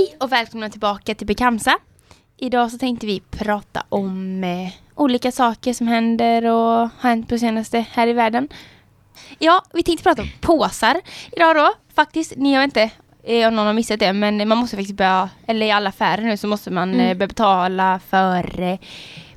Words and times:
Hej 0.00 0.16
och 0.20 0.32
välkomna 0.32 0.70
tillbaka 0.70 1.14
till 1.14 1.26
Bekamsa. 1.26 1.78
Idag 2.36 2.70
så 2.70 2.78
tänkte 2.78 3.06
vi 3.06 3.22
prata 3.30 3.82
om 3.88 4.44
eh, 4.44 4.72
olika 4.94 5.32
saker 5.32 5.72
som 5.72 5.86
händer 5.86 6.44
och 6.44 6.90
har 6.98 7.08
hänt 7.08 7.28
på 7.28 7.38
senaste 7.38 7.84
här 7.92 8.06
i 8.06 8.12
världen. 8.12 8.48
Ja, 9.38 9.62
vi 9.72 9.82
tänkte 9.82 10.02
prata 10.02 10.22
om 10.22 10.28
påsar 10.40 11.00
idag 11.32 11.56
då. 11.56 11.72
Faktiskt, 11.94 12.32
ni 12.36 12.54
har 12.54 12.64
inte 12.64 12.90
eh, 13.24 13.48
om 13.48 13.56
någon 13.56 13.66
har 13.66 13.72
missat 13.72 14.00
det, 14.00 14.12
men 14.12 14.48
man 14.48 14.58
måste 14.58 14.76
faktiskt 14.76 14.96
börja, 14.96 15.30
eller 15.46 15.66
i 15.66 15.70
alla 15.70 15.88
affärer 15.88 16.22
nu 16.22 16.36
så 16.36 16.46
måste 16.46 16.70
man 16.70 16.94
Mm. 16.94 17.00
eh, 17.00 17.16
börja 17.16 17.28
betala 17.28 18.00
för 18.10 18.60
eh, 18.60 18.78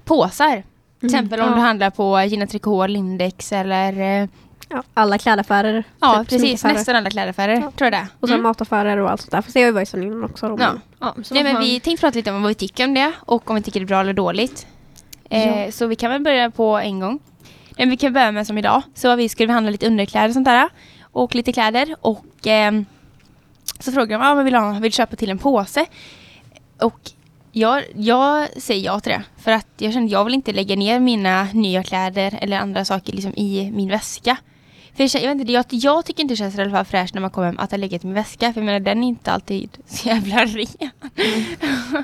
påsar. 0.06 0.64
Till 1.00 1.06
exempel 1.06 1.42
om 1.42 1.50
ja. 1.50 1.56
du 1.56 1.62
handlar 1.62 1.90
på 1.90 2.22
Gina 2.22 2.48
Tricot, 2.48 2.90
Lindex 2.90 3.52
eller 3.52 4.22
eh, 4.22 4.30
Ja, 4.74 4.84
alla 4.94 5.18
klädaffärer. 5.18 5.84
ja 6.00 6.20
typ, 6.20 6.30
precis, 6.30 6.64
nästan 6.64 6.96
alla 6.96 7.10
klädaffärer 7.10 7.54
Ja. 7.56 7.62
tror 7.72 7.86
jag 7.86 7.94
det. 7.94 8.08
Och 8.20 8.28
så 8.28 8.34
Mm. 8.34 8.44
mataffärer 8.44 8.98
och 8.98 9.12
allt 9.12 9.22
sånt 9.22 9.32
där. 9.32 9.42
Fast 9.42 9.54
det 9.54 9.60
har 9.60 9.66
ju 9.68 9.72
varit 9.72 9.90
så 9.90 9.98
innan 9.98 10.24
också. 10.24 10.48
Då, 10.50 10.56
Ja. 10.60 10.74
Ja, 11.00 11.16
så 11.24 11.34
Nej, 11.34 11.44
men 11.44 11.54
man- 11.54 11.62
vi 11.62 11.80
tänkte 11.80 12.02
prata 12.06 12.16
lite 12.20 12.32
om 12.32 12.42
vad 12.42 12.50
vi 12.50 12.56
tycker 12.56 12.86
om 12.88 12.94
det 12.94 13.12
och 13.20 13.50
om 13.50 13.56
vi 13.56 13.62
tycker 13.62 13.80
det 13.80 13.84
är 13.84 13.88
bra 13.88 14.00
eller 14.02 14.14
dåligt. 14.14 14.68
Eh, 15.30 15.72
Så 15.72 15.88
vi 15.88 15.96
kan 15.96 16.12
väl 16.12 16.22
börja 16.22 16.52
på 16.52 16.78
en 16.78 17.00
gång. 17.00 17.20
Men 17.78 17.90
vi 17.90 17.98
kan 17.98 18.14
börja 18.14 18.32
med 18.32 18.48
som 18.48 18.58
idag. 18.58 18.82
Så 18.96 19.16
vi 19.16 19.30
skulle 19.30 19.54
handla 19.54 19.72
lite 19.72 19.88
underkläder 19.88 20.28
och 20.28 20.34
sånt 20.34 20.46
där. 20.46 20.70
Och 21.02 21.36
lite 21.36 21.54
kläder. 21.54 21.96
Och 22.02 22.26
ehm, 22.46 22.86
så 23.80 23.92
frågade 23.92 24.14
de, 24.24 24.28
ah, 24.32 24.36
men 24.36 24.46
vill, 24.46 24.56
ha, 24.56 24.72
vill 24.80 24.94
köpa 24.94 25.16
till 25.16 25.30
en 25.30 25.38
påse? 25.38 25.86
Och 26.82 27.00
jag, 27.52 27.84
jag 27.96 28.48
säger 28.62 28.86
ja 28.86 29.00
till 29.00 29.12
det. 29.12 29.24
För 29.38 29.52
att 29.52 29.68
jag 29.78 29.94
kände 29.94 30.12
jag 30.12 30.24
vill 30.26 30.34
inte 30.34 30.52
lägga 30.52 30.76
ner 30.76 31.00
mina 31.00 31.48
nya 31.54 31.84
kläder 31.84 32.38
eller 32.42 32.58
andra 32.60 32.86
saker 32.86 33.14
liksom 33.14 33.34
i 33.36 33.72
min 33.76 33.90
väska. 33.90 34.38
För 34.96 35.04
jag, 35.04 35.24
jag, 35.24 35.30
vet 35.30 35.40
inte, 35.42 35.52
jag, 35.54 35.66
jag 35.70 36.06
tycker 36.06 36.22
inte 36.22 36.32
det 36.34 36.38
känns 36.38 36.58
i 36.58 36.62
alla 36.62 36.72
fall 36.72 36.86
fräscht 36.86 37.14
när 37.14 37.22
man 37.22 37.30
kommer 37.30 37.48
hem 37.48 37.60
att 37.60 37.72
ha 37.72 37.78
legat 37.78 38.04
i 38.04 38.08
min 38.08 38.14
väska. 38.14 38.54
För 38.54 38.62
jag 38.62 38.66
menar 38.66 38.80
den 38.80 39.04
är 39.04 39.08
inte 39.08 39.32
alltid 39.32 39.78
så 39.86 40.08
jävla 40.08 40.46
ren. 40.46 40.66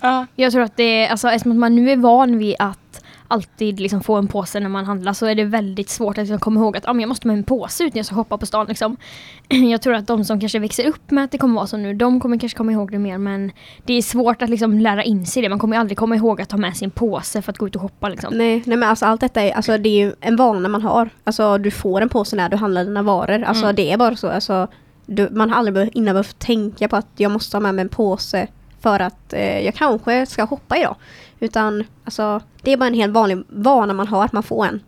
ja. 0.00 0.26
Jag 0.36 0.52
tror 0.52 0.62
att 0.62 0.76
det 0.76 1.04
är, 1.04 1.10
alltså 1.10 1.28
eftersom 1.28 1.60
man 1.60 1.74
nu 1.74 1.90
är 1.90 1.96
van 1.96 2.38
vid 2.38 2.56
att 2.58 2.78
alltid 3.28 3.80
liksom 3.80 4.02
få 4.02 4.14
en 4.16 4.26
påse 4.28 4.60
när 4.60 4.68
man 4.68 4.84
handlar 4.84 5.12
så 5.12 5.26
är 5.26 5.34
det 5.34 5.44
väldigt 5.44 5.88
svårt 5.88 6.18
att 6.18 6.22
liksom 6.22 6.38
komma 6.38 6.60
ihåg 6.60 6.76
att 6.76 6.88
ah, 6.88 6.94
jag 7.00 7.08
måste 7.08 7.26
med 7.26 7.36
en 7.36 7.44
påse 7.44 7.84
ut 7.84 7.94
när 7.94 7.98
jag 7.98 8.06
ska 8.06 8.14
shoppa 8.14 8.38
på 8.38 8.46
stan. 8.46 8.66
Liksom. 8.68 8.96
Jag 9.70 9.82
tror 9.82 9.94
att 9.94 10.06
de 10.06 10.24
som 10.24 10.40
kanske 10.40 10.58
växer 10.58 10.86
upp 10.86 11.10
med 11.10 11.24
att 11.24 11.30
det 11.30 11.38
kommer 11.38 11.54
vara 11.54 11.66
så 11.66 11.76
nu, 11.76 11.94
de 11.94 12.20
kommer 12.20 12.38
kanske 12.38 12.58
komma 12.58 12.72
ihåg 12.72 12.90
det 12.92 12.98
mer 12.98 13.18
men 13.18 13.52
det 13.84 13.94
är 13.94 14.02
svårt 14.02 14.42
att 14.42 14.50
liksom 14.50 14.78
lära 14.78 15.02
in 15.04 15.26
sig 15.26 15.42
det. 15.42 15.48
Man 15.48 15.58
kommer 15.58 15.78
aldrig 15.78 15.98
komma 15.98 16.16
ihåg 16.16 16.40
att 16.40 16.48
ta 16.48 16.56
med 16.56 16.76
sin 16.76 16.90
påse 16.90 17.42
för 17.42 17.52
att 17.52 17.58
gå 17.58 17.66
ut 17.66 17.76
och 17.76 17.82
shoppa. 17.82 18.08
Liksom. 18.08 18.34
Nej, 18.34 18.62
nej 18.66 18.76
men 18.76 18.88
alltså 18.88 19.06
allt 19.06 19.20
detta 19.20 19.42
är, 19.42 19.52
alltså, 19.52 19.78
det 19.78 20.02
är 20.02 20.14
en 20.20 20.36
vana 20.36 20.68
man 20.68 20.82
har. 20.82 21.10
Alltså 21.24 21.58
du 21.58 21.70
får 21.70 22.00
en 22.00 22.08
påse 22.08 22.36
när 22.36 22.48
du 22.48 22.56
handlar 22.56 22.84
dina 22.84 23.02
varor. 23.02 23.42
Alltså 23.42 23.64
Mm. 23.64 23.76
det 23.76 23.92
är 23.92 23.96
bara 23.96 24.16
så. 24.16 24.28
Alltså, 24.28 24.68
du, 25.06 25.28
man 25.30 25.50
har 25.50 25.58
aldrig 25.58 25.90
innan 25.96 26.14
behövt 26.14 26.38
tänka 26.38 26.88
på 26.88 26.96
att 26.96 27.08
jag 27.16 27.30
måste 27.30 27.56
ha 27.56 27.60
med 27.60 27.74
mig 27.74 27.82
en 27.82 27.88
påse 27.88 28.46
för 28.80 29.00
att 29.00 29.32
eh, 29.32 29.64
jag 29.64 29.74
kanske 29.74 30.26
ska 30.26 30.46
shoppa 30.46 30.76
idag. 30.76 30.96
Utan 31.40 31.84
alltså 32.04 32.40
det 32.62 32.72
är 32.72 32.76
bara 32.76 32.86
en 32.86 32.94
helt 32.94 33.12
vanlig 33.12 33.42
vana 33.48 33.92
man 33.92 34.06
har 34.08 34.24
att 34.24 34.32
man 34.32 34.42
får 34.42 34.66
en. 34.66 34.80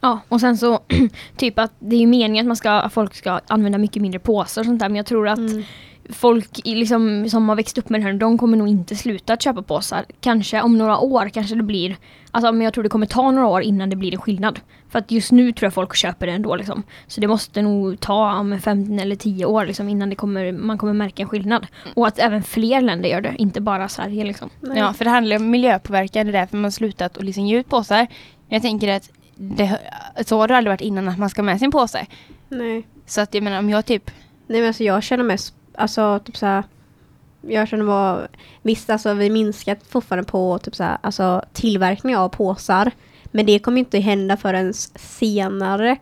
Ja, 0.00 0.20
och 0.28 0.40
sen 0.40 0.56
så 0.58 0.80
typ 1.36 1.58
att 1.58 1.72
det 1.78 1.96
är 1.96 2.00
ju 2.00 2.06
meningen 2.06 2.44
att 2.44 2.48
man 2.48 2.56
ska, 2.56 2.70
att 2.70 2.92
folk 2.92 3.14
ska 3.14 3.40
använda 3.48 3.78
mycket 3.78 4.02
mindre 4.02 4.18
påsar 4.18 4.62
och 4.62 4.66
sånt 4.66 4.80
där 4.80 4.88
men 4.88 4.96
jag 4.96 5.06
tror 5.06 5.28
att 5.28 5.38
Mm. 5.38 5.62
Folk 6.10 6.60
liksom, 6.64 7.28
som 7.28 7.48
har 7.48 7.56
växt 7.56 7.78
upp 7.78 7.88
med 7.88 8.00
det 8.00 8.04
här, 8.04 8.12
de 8.12 8.38
kommer 8.38 8.56
nog 8.56 8.68
inte 8.68 8.96
sluta 8.96 9.32
att 9.32 9.42
köpa 9.42 9.62
påsar. 9.62 10.04
Kanske 10.20 10.62
om 10.62 10.78
några 10.78 10.98
år 10.98 11.28
kanske 11.28 11.54
det 11.54 11.62
blir, 11.62 11.96
alltså 12.30 12.52
men 12.52 12.60
jag 12.60 12.74
tror 12.74 12.84
det 12.84 12.90
kommer 12.90 13.06
ta 13.06 13.30
några 13.30 13.46
år 13.46 13.62
innan 13.62 13.90
det 13.90 13.96
blir 13.96 14.14
en 14.14 14.20
skillnad. 14.20 14.60
För 14.88 14.98
att 14.98 15.10
just 15.10 15.32
nu 15.32 15.52
tror 15.52 15.66
jag 15.66 15.74
folk 15.74 15.96
köper 15.96 16.26
det 16.26 16.32
ändå 16.32 16.56
liksom. 16.56 16.82
Så 17.06 17.20
det 17.20 17.28
måste 17.28 17.62
nog 17.62 18.00
ta 18.00 18.38
om 18.38 18.60
15 18.60 18.98
eller 18.98 19.16
10 19.16 19.44
år 19.44 19.66
liksom, 19.66 19.88
innan 19.88 20.10
det 20.10 20.16
kommer, 20.16 20.52
man 20.52 20.78
kommer 20.78 20.92
märka 20.92 21.22
en 21.22 21.28
skillnad. 21.28 21.66
Och 21.94 22.06
att 22.06 22.18
även 22.18 22.42
fler 22.42 22.80
länder 22.80 23.08
gör 23.08 23.20
det, 23.20 23.34
inte 23.38 23.60
bara 23.60 23.88
Sverige 23.88 24.24
liksom. 24.24 24.50
Nej. 24.60 24.78
Ja, 24.78 24.92
för 24.92 25.04
det 25.04 25.10
handlar 25.10 25.36
om 25.36 25.50
miljöpåverkan. 25.50 26.26
Det 26.26 26.30
är 26.30 26.40
därför 26.40 26.56
man 26.56 26.64
har 26.64 26.70
slutat 26.70 27.18
att 27.18 27.24
liksom 27.24 27.46
ge 27.46 27.56
ut 27.58 27.68
påsar. 27.68 28.06
Jag 28.48 28.62
tänker 28.62 28.88
att 28.96 29.10
det, 29.36 29.78
så 30.26 30.38
har 30.38 30.48
det 30.48 30.56
aldrig 30.56 30.70
varit 30.70 30.80
innan 30.80 31.08
att 31.08 31.18
man 31.18 31.30
ska 31.30 31.42
med 31.42 31.58
sin 31.58 31.70
påse. 31.70 32.06
Nej. 32.48 32.86
Så 33.06 33.20
att 33.20 33.34
jag 33.34 33.42
menar 33.42 33.58
om 33.58 33.70
jag 33.70 33.86
typ... 33.86 34.10
Nej 34.46 34.60
men 34.60 34.68
alltså 34.68 34.84
jag 34.84 35.02
känner 35.02 35.24
mest, 35.24 35.54
alltså 35.76 36.18
typ 36.24 36.36
såhär 36.36 36.64
Jag 37.42 37.68
känner 37.68 37.84
bara, 37.84 38.28
visst 38.62 38.90
alltså 38.90 39.14
vi 39.14 39.30
minskar 39.30 39.76
fortfarande 39.88 40.30
på 40.30 40.58
typ 40.58 40.74
såhär, 40.74 40.98
alltså 41.00 41.42
tillverkning 41.52 42.16
av 42.16 42.28
påsar. 42.28 42.90
Men 43.24 43.46
det 43.46 43.58
kommer 43.58 43.78
inte 43.78 43.98
hända 43.98 44.36
förrän 44.36 44.74
senare. 44.94 45.96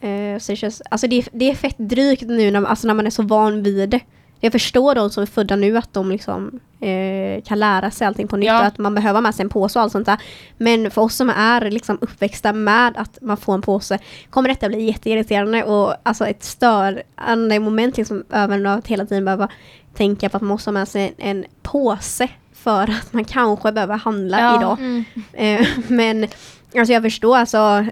Eh, 0.00 0.38
så 0.38 0.52
det, 0.52 0.56
känns, 0.56 0.82
alltså 0.90 1.06
det, 1.06 1.28
det 1.32 1.50
är 1.50 1.54
fett 1.54 1.78
drygt 1.78 2.22
nu 2.22 2.50
när, 2.50 2.64
alltså 2.64 2.86
när 2.86 2.94
man 2.94 3.06
är 3.06 3.10
så 3.10 3.22
van 3.22 3.62
vid 3.62 3.90
det. 3.90 4.00
Jag 4.44 4.52
förstår 4.52 4.94
de 4.94 5.10
som 5.10 5.22
är 5.22 5.26
födda 5.26 5.56
nu 5.56 5.76
att 5.76 5.92
de 5.92 6.10
liksom 6.10 6.60
eh, 6.80 7.42
kan 7.42 7.58
lära 7.58 7.90
sig 7.90 8.06
allting 8.06 8.28
på 8.28 8.36
nytt 8.36 8.46
Ja. 8.46 8.58
och 8.60 8.66
att 8.66 8.78
man 8.78 8.94
behöver 8.94 9.14
ha 9.14 9.20
med 9.20 9.34
sig 9.34 9.42
en 9.42 9.48
påse 9.48 9.78
och 9.78 9.82
allt 9.82 9.92
sånt 9.92 10.06
där 10.06 10.18
Men 10.58 10.90
för 10.90 11.02
oss 11.02 11.14
som 11.16 11.30
är 11.30 11.70
liksom 11.70 11.98
uppväxta 12.00 12.52
med 12.52 12.92
att 12.96 13.18
man 13.22 13.36
får 13.36 13.54
en 13.54 13.62
påse 13.62 13.98
kommer 14.30 14.48
detta 14.48 14.68
bli 14.68 14.82
jätteirriterande 14.82 15.64
och 15.64 15.94
alltså 16.02 16.26
ett 16.26 16.44
störande 16.44 17.60
moment 17.60 17.96
liksom 17.96 18.24
även 18.32 18.66
att 18.66 18.86
hela 18.86 19.06
tiden 19.06 19.24
behöva 19.24 19.48
tänka 19.94 20.28
på 20.28 20.36
att 20.36 20.42
man 20.42 20.48
måste 20.48 20.70
ha 20.70 20.72
med 20.72 20.88
sig 20.88 21.14
en, 21.18 21.28
en 21.38 21.44
påse 21.62 22.28
för 22.54 22.82
att 22.82 23.12
man 23.12 23.24
kanske 23.24 23.72
behöver 23.72 23.96
handla 23.96 24.40
Ja. 24.40 24.56
idag. 24.58 25.04
Eh, 25.32 25.66
men 25.88 26.22
alltså 26.78 26.92
jag 26.92 27.02
förstår 27.02 27.36
alltså 27.36 27.86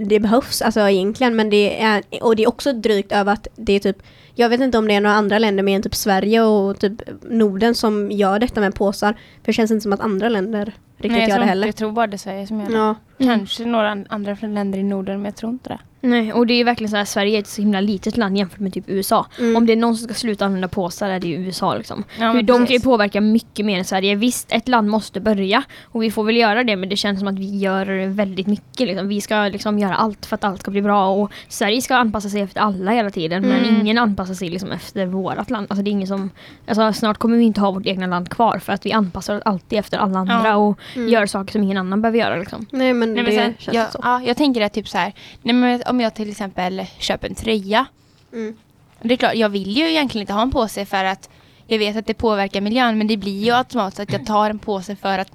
det 0.00 0.20
behövs 0.20 0.62
alltså 0.62 0.80
egentligen 0.88 1.36
men 1.36 1.50
det 1.50 1.82
är 1.82 2.02
och 2.20 2.36
det 2.36 2.42
är 2.42 2.48
också 2.48 2.72
drygt 2.72 3.12
över 3.12 3.32
att 3.32 3.46
det 3.56 3.72
är 3.72 3.80
typ 3.80 3.96
jag 4.34 4.48
vet 4.48 4.60
inte 4.60 4.78
om 4.78 4.88
det 4.88 4.94
är 4.94 5.00
några 5.00 5.16
andra 5.16 5.38
länder 5.38 5.62
mer 5.62 5.76
än 5.76 5.82
typ 5.82 5.94
Sverige 5.94 6.42
och 6.42 6.80
typ 6.80 6.92
Norden 7.22 7.74
som 7.74 8.10
gör 8.10 8.38
detta 8.38 8.60
med 8.60 8.74
påsar. 8.74 9.12
För 9.12 9.46
det 9.46 9.52
känns 9.52 9.70
inte 9.70 9.82
som 9.82 9.92
att 9.92 10.00
andra 10.00 10.28
länder 10.28 10.64
riktigt 10.96 11.12
Nej, 11.12 11.20
gör 11.20 11.28
tror, 11.28 11.38
det 11.38 11.48
heller. 11.48 11.66
jag 11.66 11.76
tror 11.76 11.92
bara 11.92 12.06
det 12.06 12.16
är 12.16 12.18
Sverige 12.18 12.46
som 12.46 12.60
gör 12.60 12.66
det. 12.68 12.74
Ja. 12.74 12.94
Kanske 13.18 13.64
några 13.64 13.90
an- 13.90 14.06
andra 14.08 14.36
länder 14.40 14.78
i 14.78 14.82
Norden, 14.82 15.16
men 15.16 15.24
jag 15.24 15.36
tror 15.36 15.52
inte 15.52 15.68
det. 15.68 15.78
Nej, 16.04 16.32
och 16.32 16.46
det 16.46 16.54
är 16.54 16.56
ju 16.56 16.64
verkligen 16.64 16.90
så 16.90 16.96
här, 16.96 17.04
Sverige 17.04 17.36
är 17.38 17.40
ett 17.40 17.46
så 17.46 17.62
himla 17.62 17.80
litet 17.80 18.16
land 18.16 18.38
jämfört 18.38 18.58
med 18.60 18.72
typ 18.74 18.84
USA. 18.86 19.26
Mm. 19.38 19.56
Om 19.56 19.66
det 19.66 19.72
är 19.72 19.76
någon 19.76 19.96
som 19.96 20.04
ska 20.08 20.14
sluta 20.14 20.44
använda 20.44 20.68
påsar 20.68 21.10
är 21.10 21.20
det 21.20 21.28
ju 21.28 21.34
USA 21.36 21.74
liksom. 21.74 22.04
Ja, 22.18 22.26
Hur 22.26 22.34
men 22.34 22.46
de 22.46 22.66
kan 22.66 22.76
ju 22.76 22.80
påverka 22.80 23.20
mycket 23.20 23.66
mer 23.66 23.78
än 23.78 23.84
Sverige. 23.84 24.14
Visst, 24.14 24.52
ett 24.52 24.68
land 24.68 24.88
måste 24.88 25.20
börja 25.20 25.62
och 25.82 26.02
vi 26.02 26.10
får 26.10 26.24
väl 26.24 26.36
göra 26.36 26.64
det 26.64 26.76
men 26.76 26.88
det 26.88 26.96
känns 26.96 27.18
som 27.18 27.28
att 27.28 27.38
vi 27.38 27.58
gör 27.58 28.06
väldigt 28.06 28.46
mycket. 28.46 28.86
Liksom. 28.86 29.08
Vi 29.08 29.20
ska 29.20 29.48
liksom 29.48 29.78
göra 29.78 29.94
allt 29.94 30.26
för 30.26 30.34
att 30.34 30.44
allt 30.44 30.60
ska 30.60 30.70
bli 30.70 30.82
bra 30.82 31.08
och 31.08 31.30
Sverige 31.48 31.82
ska 31.82 31.96
anpassa 31.96 32.28
sig 32.28 32.40
efter 32.40 32.60
alla 32.60 32.90
hela 32.90 33.10
tiden 33.10 33.42
men 33.42 33.64
Mm. 33.64 33.80
ingen 33.80 33.98
anpassar 33.98 34.34
sig 34.34 34.48
liksom 34.50 34.72
efter 34.72 35.06
vårt 35.06 35.50
land. 35.50 35.66
Alltså, 35.70 35.82
det 35.84 35.90
är 35.90 35.92
ingen 35.92 36.08
som, 36.08 36.30
alltså, 36.66 36.92
snart 36.92 37.18
kommer 37.18 37.36
vi 37.36 37.44
inte 37.44 37.60
ha 37.60 37.70
vårt 37.70 37.86
egna 37.86 38.06
land 38.06 38.28
kvar 38.28 38.58
för 38.58 38.72
att 38.72 38.86
vi 38.86 38.92
anpassar 38.92 39.36
oss 39.36 39.42
alltid 39.44 39.78
efter 39.78 39.98
alla 39.98 40.18
andra 40.18 40.40
Ja. 40.44 40.56
och 40.56 40.78
Mm. 40.96 41.08
gör 41.08 41.26
saker 41.26 41.52
som 41.52 41.62
ingen 41.62 41.76
annan 41.76 42.02
behöver 42.02 42.18
göra. 42.18 42.36
Liksom. 42.36 42.66
Nej 42.70 42.94
men 42.94 43.14
Nej, 43.14 43.22
men 43.22 43.32
det 43.34 43.38
sen, 43.40 43.54
känns 43.58 43.74
jag, 43.76 43.92
så. 43.92 43.98
ja, 44.02 44.22
jag 44.26 44.36
tänker 44.36 44.60
att 44.60 44.72
typ 44.72 44.88
så 44.88 44.98
här, 44.98 45.12
nej, 45.42 45.54
men 45.54 45.82
om 45.94 46.00
jag 46.00 46.14
till 46.14 46.30
exempel 46.30 46.86
köper 46.98 47.28
en 47.28 47.34
tröja. 47.34 47.86
Mm. 48.32 48.56
Det 49.02 49.14
är 49.14 49.18
klart, 49.18 49.34
jag 49.34 49.48
vill 49.48 49.76
ju 49.76 49.90
egentligen 49.90 50.22
inte 50.22 50.32
ha 50.32 50.42
en 50.42 50.50
påse 50.50 50.86
för 50.86 51.04
att 51.04 51.30
jag 51.66 51.78
vet 51.78 51.96
att 51.96 52.06
det 52.06 52.14
påverkar 52.14 52.60
miljön. 52.60 52.98
Men 52.98 53.06
det 53.06 53.16
blir 53.16 53.44
ju 53.44 53.52
automatiskt 53.52 54.00
att 54.00 54.12
jag 54.12 54.26
tar 54.26 54.50
en 54.50 54.58
påse 54.58 54.96
för 54.96 55.18
att 55.18 55.32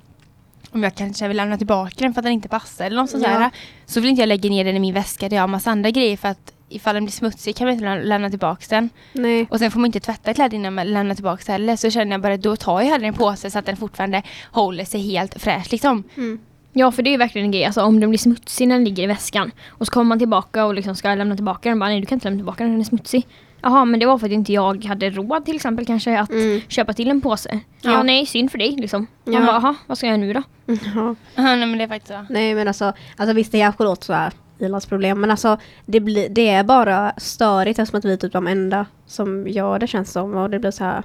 om 0.71 0.83
jag 0.83 0.95
kanske 0.95 1.27
vill 1.27 1.37
lämna 1.37 1.57
tillbaka 1.57 1.95
den 1.97 2.13
för 2.13 2.21
att 2.21 2.23
den 2.25 2.33
inte 2.33 2.47
passar 2.47 2.85
eller 2.85 2.95
något 3.01 3.09
sånt 3.09 3.23
Ja. 3.23 3.39
där. 3.39 3.49
Så 3.85 3.99
vill 3.99 4.09
inte 4.09 4.21
jag 4.21 4.27
lägga 4.27 4.49
ner 4.49 4.65
den 4.65 4.75
i 4.75 4.79
min 4.79 4.93
väska 4.93 5.29
där 5.29 5.35
jag 5.37 5.43
har 5.43 5.47
massa 5.47 5.71
andra 5.71 5.89
grejer 5.91 6.17
för 6.17 6.27
att 6.27 6.53
ifall 6.69 6.95
den 6.95 7.03
blir 7.05 7.11
smutsig 7.11 7.55
kan 7.55 7.65
man 7.67 7.73
inte 7.73 7.85
lä- 7.85 8.03
lämna 8.03 8.29
tillbaka 8.29 8.65
den. 8.69 8.89
Nej. 9.13 9.47
Och 9.51 9.59
sen 9.59 9.71
får 9.71 9.79
man 9.79 9.85
inte 9.85 9.99
tvätta 9.99 10.33
kläder 10.33 10.55
innan 10.57 10.73
man 10.73 10.87
lämnar 10.93 11.15
tillbaka 11.15 11.51
heller. 11.51 11.75
Så 11.75 11.89
känner 11.89 12.11
jag 12.11 12.21
bara 12.21 12.37
då 12.37 12.55
tar 12.55 12.81
jag 12.81 12.87
hellre 12.89 13.07
en 13.07 13.13
påse 13.13 13.51
så 13.51 13.59
att 13.59 13.65
den 13.65 13.77
fortfarande 13.77 14.23
håller 14.51 14.85
sig 14.85 15.01
helt 15.01 15.41
fräsch 15.41 15.71
liksom. 15.71 16.03
Mm. 16.17 16.39
Ja, 16.73 16.91
för 16.91 17.03
det 17.03 17.09
är 17.09 17.11
ju 17.11 17.17
verkligen 17.17 17.45
en 17.45 17.51
grej. 17.51 17.65
Alltså, 17.65 17.81
om 17.81 17.99
den 17.99 18.09
blir 18.09 18.17
smutsig 18.17 18.67
när 18.67 18.75
den 18.75 18.83
ligger 18.85 19.03
i 19.03 19.07
väskan 19.07 19.51
och 19.69 19.85
så 19.85 19.91
kommer 19.91 20.09
man 20.09 20.19
tillbaka 20.19 20.65
och 20.65 20.73
liksom 20.73 20.95
ska 20.95 21.15
lämna 21.15 21.35
tillbaka 21.35 21.69
den. 21.69 21.79
Bara, 21.79 21.89
nej, 21.89 21.99
du 21.99 22.05
kan 22.05 22.15
inte 22.15 22.27
lämna 22.27 22.37
tillbaka 22.39 22.63
den, 22.63 22.71
den 22.71 22.81
är 22.81 22.85
smutsig. 22.85 23.27
Jaha, 23.61 23.85
men 23.85 23.99
det 23.99 24.05
var 24.05 24.17
för 24.17 24.25
att 24.25 24.31
inte 24.31 24.53
jag 24.53 24.85
hade 24.85 25.09
råd 25.09 25.45
till 25.45 25.55
exempel 25.55 25.85
kanske 25.85 26.19
att 26.19 26.29
Mm. 26.31 26.61
köpa 26.67 26.93
till 26.93 27.09
en 27.09 27.21
påse. 27.21 27.59
Ja, 27.81 27.91
Ja. 27.91 28.03
nej, 28.03 28.25
synd 28.25 28.51
för 28.51 28.57
dig 28.57 28.71
liksom. 28.71 29.07
Man 29.25 29.33
Ja. 29.33 29.45
bara, 29.45 29.75
vad 29.87 29.97
ska 29.97 30.07
jag 30.07 30.17
göra 30.17 30.27
nu 30.27 30.33
då? 30.33 30.41
Ja. 30.95 31.15
Ja, 31.35 31.41
nej, 31.43 31.57
men 31.65 31.77
det 31.77 31.83
är 31.83 31.87
faktiskt 31.87 32.07
så. 32.13 32.25
Nej 32.33 32.55
men 32.55 32.67
alltså, 32.67 32.93
alltså 33.17 33.33
visst 33.35 33.51
det 33.51 33.59
kanske 33.59 33.83
låter 33.83 34.05
sådär 34.05 34.33
ilandsproblem 34.59 35.21
men 35.21 35.31
alltså 35.31 35.57
det, 35.85 35.99
blir, 35.99 36.29
det 36.29 36.49
är 36.49 36.63
bara 36.63 37.13
störigt 37.17 37.79
eftersom 37.79 37.97
att 37.99 38.05
vi 38.05 38.13
är 38.13 38.17
typ 38.17 38.33
de 38.33 38.47
enda 38.47 38.85
som 39.05 39.47
gör 39.47 39.79
det 39.79 39.87
känns 39.87 40.11
som 40.11 40.35
och 40.35 40.49
det 40.49 40.59
blir 40.59 40.71
så 40.71 40.83
här. 40.83 41.03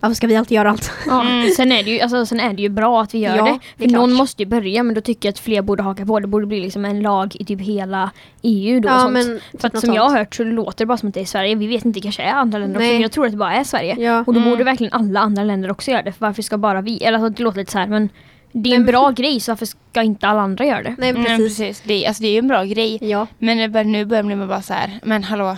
Varför 0.00 0.14
ska 0.14 0.26
vi 0.26 0.36
alltid 0.36 0.56
göra 0.56 0.70
allt? 0.70 0.90
Ja, 1.06 1.20
Mm. 1.22 1.50
sen, 1.50 1.72
är 1.72 1.82
det 1.82 1.90
ju, 1.90 2.00
alltså, 2.00 2.26
sen 2.26 2.40
är 2.40 2.52
det 2.52 2.62
ju 2.62 2.68
bra 2.68 3.02
att 3.02 3.14
vi 3.14 3.18
gör 3.18 3.36
Ja, 3.36 3.58
det. 3.76 3.86
det 3.86 3.92
någon 3.92 4.12
måste 4.12 4.42
ju 4.42 4.48
börja 4.48 4.82
men 4.82 4.94
då 4.94 5.00
tycker 5.00 5.28
jag 5.28 5.32
att 5.32 5.38
fler 5.38 5.62
borde 5.62 5.82
haka 5.82 6.06
på. 6.06 6.20
Det 6.20 6.26
borde 6.26 6.46
bli 6.46 6.60
liksom 6.60 6.84
en 6.84 7.00
lag 7.02 7.36
i 7.40 7.44
typ 7.44 7.60
hela 7.60 8.10
EU 8.42 8.80
då. 8.80 8.88
och 8.88 8.94
Ja 8.94 8.98
sånt. 9.00 9.12
men 9.12 9.40
för 9.52 9.68
typ 9.68 9.74
att 9.74 9.80
som 9.80 9.94
jag 9.94 10.02
har 10.08 10.18
hört 10.18 10.34
så 10.34 10.44
låter 10.44 10.78
det 10.78 10.86
bara 10.86 10.98
som 10.98 11.08
att 11.08 11.14
det 11.14 11.20
är 11.20 11.24
Sverige. 11.24 11.54
Vi 11.54 11.66
vet 11.66 11.84
inte, 11.84 11.96
det 11.98 12.02
kanske 12.02 12.22
är 12.22 12.32
andra 12.32 12.58
länder 12.58 12.76
också. 12.76 12.82
Nej. 12.84 12.92
Men 12.92 13.02
jag 13.02 13.12
tror 13.12 13.26
att 13.26 13.32
det 13.32 13.38
bara 13.38 13.54
är 13.54 13.64
Sverige. 13.64 13.96
Ja. 13.98 14.24
Och 14.26 14.34
då 14.34 14.40
Mm. 14.40 14.50
borde 14.50 14.64
verkligen 14.64 14.92
alla 14.92 15.20
andra 15.20 15.44
länder 15.44 15.70
också 15.70 15.90
göra 15.90 16.02
det. 16.02 16.12
För 16.12 16.26
varför 16.26 16.42
ska 16.42 16.58
bara 16.58 16.80
vi? 16.80 17.02
Eller 17.04 17.18
alltså, 17.18 17.28
det 17.36 17.42
låter 17.42 17.58
lite 17.58 17.72
så 17.72 17.78
här 17.78 17.86
men 17.86 18.08
det 18.52 18.70
är 18.70 18.76
en 18.76 18.84
bra 18.86 19.10
grej 19.10 19.40
så 19.40 19.50
varför 19.52 19.66
ska 19.66 20.02
inte 20.02 20.26
alla 20.28 20.40
andra 20.40 20.64
göra 20.64 20.82
det? 20.82 20.94
Nej 20.98 21.12
Nej, 21.12 21.24
precis. 21.24 21.58
precis. 21.58 21.82
Det, 21.86 22.04
är- 22.04 22.08
alltså, 22.08 22.22
det 22.22 22.28
är 22.28 22.32
ju 22.32 22.38
en 22.38 22.48
bra 22.48 22.64
grej. 22.64 22.98
Ja. 23.00 23.26
Men 23.38 23.58
det 23.58 23.68
börjar, 23.68 23.84
nu 23.84 24.04
börjar 24.04 24.22
man 24.22 24.48
bara 24.48 24.62
så 24.62 24.72
här, 24.74 25.00
men 25.04 25.24
hallå. 25.24 25.56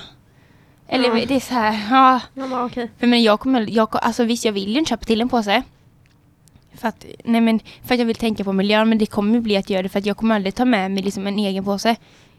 Eller 0.88 1.16
Ja. 1.16 1.24
det 1.28 1.34
är 1.36 1.40
så 1.40 1.54
här, 1.54 1.86
ja. 1.90 2.20
Man 2.34 2.50
bara, 2.50 2.64
okej. 2.64 2.90
För 2.98 3.06
men 3.06 3.22
jag 3.22 3.40
kommer, 3.40 3.66
jag, 3.70 3.88
alltså 3.92 4.24
visst 4.24 4.44
jag 4.44 4.52
vill 4.52 4.72
ju 4.72 4.78
inte 4.78 4.88
köpa 4.88 5.04
till 5.04 5.20
en 5.20 5.28
påse. 5.28 5.62
För 6.74 6.88
att, 6.88 7.04
nej 7.24 7.40
men, 7.40 7.60
för 7.84 7.94
att 7.94 7.98
jag 7.98 8.06
vill 8.06 8.16
tänka 8.16 8.44
på 8.44 8.52
miljön 8.52 8.88
men 8.88 8.98
det 8.98 9.06
kommer 9.06 9.40
bli 9.40 9.56
att 9.56 9.70
göra 9.70 9.82
det 9.82 9.88
för 9.88 9.98
att 9.98 10.06
jag 10.06 10.16
kommer 10.16 10.34
aldrig 10.34 10.54
ta 10.54 10.64
med 10.64 10.90
mig 10.90 11.02
liksom 11.02 11.26
en 11.26 11.38
egen 11.38 11.64
påse. 11.64 11.96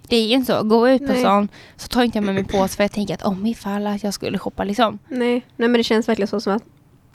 Det 0.07 0.15
är 0.15 0.27
ju 0.27 0.33
inte 0.33 0.53
så. 0.57 0.63
Går 0.63 0.87
jag 0.89 0.95
ut 0.95 1.07
på 1.07 1.13
Nej. 1.13 1.21
stan 1.21 1.49
så 1.75 1.87
tar 1.87 2.03
inte 2.03 2.17
jag 2.17 2.25
med 2.25 2.35
mig 2.35 2.43
påse 2.43 2.75
för 2.75 2.83
jag 2.83 2.91
tänker 2.91 3.13
att 3.13 3.21
om 3.23 3.45
ifall 3.45 3.87
att 3.87 4.03
jag 4.03 4.13
skulle 4.13 4.37
shoppa 4.37 4.63
liksom. 4.63 4.99
Nej. 5.07 5.31
Nej 5.31 5.69
men 5.69 5.73
det 5.73 5.83
känns 5.83 6.09
verkligen 6.09 6.27
så 6.27 6.41
som 6.41 6.53
att 6.55 6.63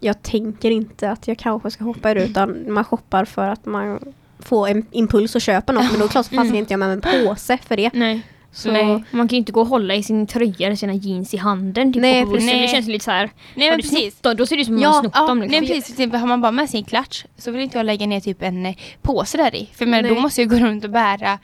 jag 0.01 0.23
tänker 0.23 0.71
inte 0.71 1.11
att 1.11 1.29
jag 1.29 1.39
kanske 1.39 1.71
ska 1.71 1.85
hoppa 1.85 2.11
ur 2.11 2.15
det 2.15 2.25
utan 2.25 2.73
man 2.73 2.85
shoppar 2.85 3.25
för 3.25 3.49
att 3.49 3.67
man 3.67 3.99
får 4.39 4.69
en 4.69 4.87
impuls 4.91 5.37
att 5.37 5.43
köpa 5.43 5.73
något 5.73 5.91
men 5.91 6.01
då 6.01 6.09
klart 6.09 6.27
så 6.27 6.37
passar 6.37 6.55
inte 6.55 6.73
jag 6.73 6.81
med 6.81 6.91
en 6.93 7.01
påse 7.01 7.59
för 7.59 7.77
det. 7.77 7.91
Nej. 7.95 8.23
Så, 8.55 8.73
Nej. 8.73 9.05
Man 9.11 9.29
kan 9.29 9.37
ju 9.37 9.37
inte 9.37 9.53
gå 9.53 9.61
och 9.61 9.67
hålla 9.67 9.95
i 9.95 10.03
sin 10.03 10.27
tröja 10.27 10.67
eller 10.67 10.77
sina 10.77 10.95
jeans 10.95 11.35
i 11.35 11.37
handen 11.37 11.93
typ, 11.93 12.03
Nej, 12.03 12.27
precis. 12.27 12.51
Det 12.51 12.69
känns 12.69 12.87
lite 12.87 13.05
så 13.05 13.11
här. 13.11 13.31
Nej 13.55 13.71
men 13.71 13.81
precis. 13.81 14.19
snott? 14.21 14.39
Då 14.39 14.47
ser 14.47 14.57
det 14.57 14.61
ut 14.63 14.67
som 14.67 14.77
att 14.77 14.83
Ja, 14.83 14.89
man 14.89 14.95
har 14.95 15.03
snott 15.03 15.13
Ja, 15.15 15.27
dem. 15.27 15.39
nej, 15.39 15.49
Liksom. 15.49 15.67
precis. 15.77 15.97
Typ, 15.97 16.13
har 16.15 16.27
man 16.27 16.41
bara 16.41 16.53
med 16.53 16.71
sin 16.71 16.85
klatsch 16.85 17.25
så 17.39 17.51
vill 17.51 17.63
inte 17.63 17.79
jag 17.79 17.87
lägga 17.87 18.07
ner 18.07 18.21
typ 18.21 18.43
en 18.43 18.67
eh, 18.67 18.75
påse 19.03 19.37
där 19.39 19.55
i. 19.55 19.69
För 19.75 19.87
men, 19.87 20.05
då 20.05 20.11
Nej. 20.11 20.23
måste 20.23 20.43
jag 20.43 20.51
gå 20.51 20.57
runt 20.57 20.85
och 20.85 20.91
bära 20.91 21.39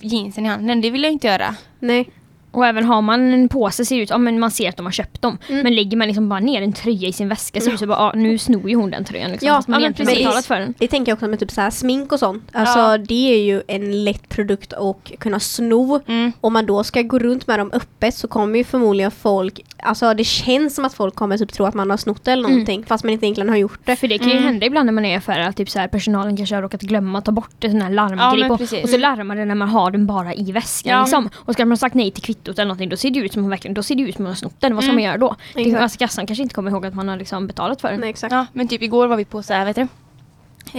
jeansen 0.00 0.46
i 0.46 0.48
handen. 0.48 0.80
Det 0.80 0.90
vill 0.90 1.02
jag 1.02 1.12
inte 1.12 1.26
göra. 1.26 1.54
nej. 1.80 2.08
Och 2.56 2.66
även 2.66 2.84
har 2.84 3.02
man 3.02 3.34
en 3.34 3.48
påse 3.48 3.84
ser 3.84 3.96
ut, 3.96 4.10
ja 4.10 4.18
men 4.18 4.40
man 4.40 4.50
ser 4.50 4.68
att 4.68 4.76
de 4.76 4.86
har 4.86 4.92
köpt 4.92 5.22
dem. 5.22 5.38
Mm. 5.48 5.62
Men 5.62 5.74
lägger 5.74 5.96
man 5.96 6.06
liksom 6.06 6.28
bara 6.28 6.40
ner 6.40 6.62
en 6.62 6.72
tröja 6.72 7.08
i 7.08 7.12
sin 7.12 7.28
väska 7.28 7.60
så 7.60 7.70
det 7.70 7.78
så 7.78 7.86
bara, 7.86 7.98
ja, 7.98 8.12
nu 8.14 8.38
snor 8.38 8.70
ju 8.70 8.76
hon 8.76 8.90
den 8.90 9.04
tröjan 9.04 9.30
liksom. 9.30 9.46
Ja, 9.48 9.54
fast 9.54 9.68
man 9.68 9.80
ja, 9.80 9.84
egentligen 9.84 10.08
har 10.08 10.14
precis. 10.14 10.26
betalat 10.26 10.46
för 10.46 10.54
den. 10.60 10.74
Det 10.78 10.88
tänker 10.88 11.12
jag 11.12 11.16
också 11.16 11.26
med 11.28 11.38
typ 11.40 11.50
så 11.50 11.60
här 11.60 11.70
smink 11.70 12.12
och 12.12 12.18
sånt. 12.18 12.44
Alltså 12.52 12.78
Ja. 12.78 12.98
det 12.98 13.32
är 13.34 13.44
ju 13.44 13.62
en 13.68 14.04
lätt 14.04 14.28
produkt 14.28 14.72
att 14.72 15.10
kunna 15.18 15.40
sno. 15.40 16.00
Mm. 16.06 16.32
Om 16.40 16.52
man 16.52 16.66
då 16.66 16.84
ska 16.84 17.02
gå 17.02 17.18
runt 17.18 17.46
med 17.46 17.58
dem 17.58 17.70
öppet 17.72 18.14
så 18.14 18.28
kommer 18.28 18.58
ju 18.58 18.64
förmodligen 18.64 19.10
folk, 19.10 19.60
alltså 19.78 20.14
det 20.14 20.24
känns 20.24 20.74
som 20.74 20.84
att 20.84 20.94
folk 20.94 21.14
kommer 21.14 21.38
typ 21.38 21.52
tro 21.52 21.66
att 21.66 21.74
man 21.74 21.90
har 21.90 21.96
snott 21.96 22.24
det 22.24 22.32
eller 22.32 22.44
Mm. 22.44 22.52
någonting 22.52 22.84
fast 22.88 23.04
man 23.04 23.12
inte 23.12 23.26
egentligen 23.26 23.48
har 23.48 23.56
gjort 23.56 23.80
det. 23.84 23.96
För 23.96 24.08
det 24.08 24.18
kan 24.18 24.26
ju 24.28 24.32
Mm. 24.32 24.44
hända 24.44 24.66
ibland 24.66 24.86
när 24.86 24.92
man 24.92 25.04
är 25.04 25.12
i 25.12 25.14
affärer 25.14 25.48
att 25.48 25.56
typ 25.56 25.70
så 25.70 25.78
här, 25.78 25.88
personalen 25.88 26.36
kanske 26.36 26.54
har 26.54 26.62
råkat 26.62 26.80
glömma 26.80 27.18
att 27.18 27.24
ta 27.24 27.32
bort 27.32 27.64
en 27.64 27.70
sån 27.70 27.80
här 27.80 27.92
Ja, 27.92 28.34
men 28.38 28.48
på. 28.48 28.58
precis. 28.58 28.84
Och 28.84 28.90
så 28.90 28.96
larmar 28.96 29.36
det 29.36 29.44
när 29.44 29.54
man 29.54 29.68
har 29.68 29.90
den 29.90 30.06
bara 30.06 30.34
i 30.34 30.52
väskan 30.52 30.92
Ja. 30.92 31.00
liksom. 31.02 31.30
Och 31.36 31.52
ska 31.52 31.64
man 31.64 31.72
ha 31.72 31.76
sagt 31.76 31.94
nej 31.94 32.10
till 32.10 32.22
kvittot 32.22 32.45
eller 32.52 32.64
någonting 32.64 32.88
då 32.88 32.96
ser 32.96 33.10
det 33.10 33.18
ut 33.18 33.32
som 33.32 33.44
att, 33.44 33.50
verkligen, 33.50 33.74
då 33.74 33.82
ser 33.82 33.94
det 33.94 34.02
ut 34.02 34.16
som 34.16 34.24
att 34.26 34.30
har 34.30 34.34
snott 34.36 34.60
den. 34.60 34.74
Vad 34.74 34.84
ska 34.84 34.90
Mm. 34.92 34.96
man 34.96 35.04
göra 35.04 35.18
då? 35.18 35.36
Det, 35.54 35.74
alltså, 35.76 35.98
kassan 35.98 36.26
kanske 36.26 36.42
inte 36.42 36.54
kommer 36.54 36.70
ihåg 36.70 36.86
att 36.86 36.94
man 36.94 37.08
har 37.08 37.16
liksom 37.16 37.46
betalat 37.46 37.80
för 37.80 37.90
den. 37.90 38.00
Nej 38.00 38.10
exakt. 38.10 38.32
Ja, 38.32 38.46
men 38.52 38.68
typ 38.68 38.82
igår 38.82 39.06
var 39.06 39.16
vi 39.16 39.24
på 39.24 39.42
så 39.42 39.52
här, 39.54 39.64
vet 39.64 39.76
du, 39.76 39.82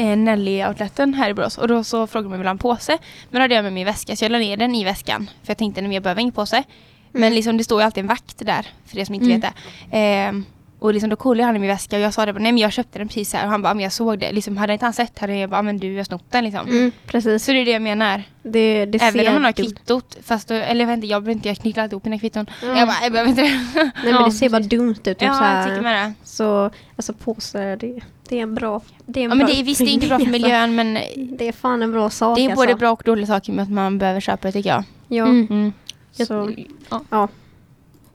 eh, 0.01 0.17
Nelly-outleten 0.17 1.13
här 1.13 1.29
i 1.29 1.33
Borås 1.33 1.57
och 1.57 1.67
då 1.67 1.83
så 1.83 2.07
frågade 2.07 2.29
man 2.29 2.39
vill 2.39 2.47
ha 2.47 2.51
en 2.51 2.57
påse. 2.57 2.97
Men 3.29 3.39
då 3.39 3.43
hade 3.43 3.55
jag 3.55 3.63
med 3.63 3.73
min 3.73 3.85
väska 3.85 4.15
så 4.15 4.25
jag 4.25 4.31
la 4.31 4.37
ner 4.37 4.57
den 4.57 4.75
i 4.75 4.83
väskan. 4.83 5.29
För 5.43 5.49
jag 5.51 5.57
tänkte 5.57 5.81
men 5.81 5.91
jag 5.91 6.03
behöver 6.03 6.21
ingen 6.21 6.33
påse. 6.33 6.63
Men 7.11 7.35
liksom 7.35 7.57
det 7.57 7.63
står 7.63 7.81
ju 7.81 7.85
alltid 7.85 8.01
en 8.01 8.07
vakt 8.07 8.45
där, 8.45 8.67
för 8.85 8.97
er 8.99 9.05
som 9.05 9.15
inte 9.15 9.25
Mm. 9.25 9.39
vet 9.41 9.51
det. 9.91 9.97
Ehm, 9.97 10.45
och 10.79 10.93
liksom 10.93 11.09
då 11.09 11.15
kollade 11.15 11.45
han 11.45 11.55
i 11.55 11.59
min 11.59 11.67
väska 11.69 11.95
och 11.95 12.01
jag 12.01 12.13
sa 12.13 12.25
det, 12.25 12.33
nej 12.33 12.51
men 12.51 12.57
jag 12.57 12.71
köpte 12.71 12.99
den 12.99 13.07
precis 13.07 13.33
här. 13.33 13.43
Och 13.45 13.49
han 13.51 13.61
bara, 13.61 13.73
men 13.73 13.83
jag 13.83 13.91
såg 13.93 14.19
det. 14.19 14.31
Liksom, 14.31 14.57
hade 14.57 14.73
inte 14.73 14.85
han 14.85 14.93
sett 14.93 15.19
hade 15.19 15.35
jag 15.35 15.49
bara, 15.49 15.61
men 15.61 15.77
du 15.77 15.91
jag 15.91 15.99
har 15.99 16.03
snott 16.03 16.23
den 16.31 16.43
liksom. 16.43 16.67
Mm, 16.67 16.91
precis. 17.07 17.45
Så 17.45 17.51
det 17.51 17.57
är 17.61 17.65
det 17.65 17.71
jag 17.71 17.81
menar. 17.81 18.23
Det, 18.43 18.85
det 18.85 19.01
Även 19.01 19.13
ser 19.13 19.27
om 19.27 19.33
man 19.33 19.43
har 19.43 19.51
kvittot, 19.51 20.17
fast 20.23 20.47
då, 20.47 20.53
eller 20.53 20.79
jag 20.81 20.87
vet 20.87 20.95
inte, 20.95 21.07
jag 21.07 21.23
behöver 21.23 21.31
inte, 21.37 21.47
jag 21.47 21.57
knycklar 21.57 21.83
alltid 21.83 21.93
ihop 21.93 22.05
mina 22.05 22.19
kvitton. 22.19 22.45
Mm. 22.63 22.77
Jag 22.77 22.87
bara, 22.87 22.97
jag 23.03 23.11
behöver 23.11 23.29
inte 23.29 23.41
det. 23.41 23.47
Nej 23.73 23.91
men 24.03 24.13
Ja, 24.13 24.25
det 24.25 24.31
ser 24.31 24.49
bara 24.49 24.59
dumt 24.61 24.91
ut. 24.91 25.03
Typ 25.03 25.19
så 25.19 25.25
ja, 25.25 25.55
jag 25.57 25.63
tycker 25.65 25.75
här. 25.75 25.81
med 25.81 26.05
det. 26.09 26.13
Så 26.23 26.69
alltså 26.95 27.13
påse, 27.13 27.75
det, 27.75 27.99
det 28.29 28.37
är 28.39 28.43
en 28.43 28.55
bra... 28.55 28.81
Det 29.05 29.19
är 29.19 29.23
en 29.23 29.29
Ja 29.29 29.35
men 29.35 29.45
bra 29.45 29.55
det 29.55 29.61
är 29.61 29.63
visst 29.63 29.79
det 29.79 29.89
är 29.89 29.93
inte 29.93 30.07
bra 30.07 30.19
för 30.19 30.25
Alltså, 30.25 30.31
miljön 30.41 30.75
men 30.75 30.93
Det 31.37 31.47
är 31.47 31.51
fan 31.51 31.81
en 31.83 31.91
bra 31.91 32.09
sak 32.09 32.37
det 32.37 32.41
är 32.45 32.49
alltså. 32.49 32.65
både 32.65 32.75
bra 32.75 32.91
och 32.91 33.01
dåliga 33.05 33.27
saker 33.27 33.53
med 33.53 33.63
att 33.63 33.71
man 33.71 33.97
behöver 33.97 34.19
köpa 34.19 34.47
det 34.47 34.51
tycker 34.51 34.69
jag. 34.69 34.83
Ja. 35.07 35.25
Mm. 35.25 35.47
Mm. 35.49 35.73
Så, 36.11 36.51
Ja. 36.89 37.01
ja. 37.09 37.27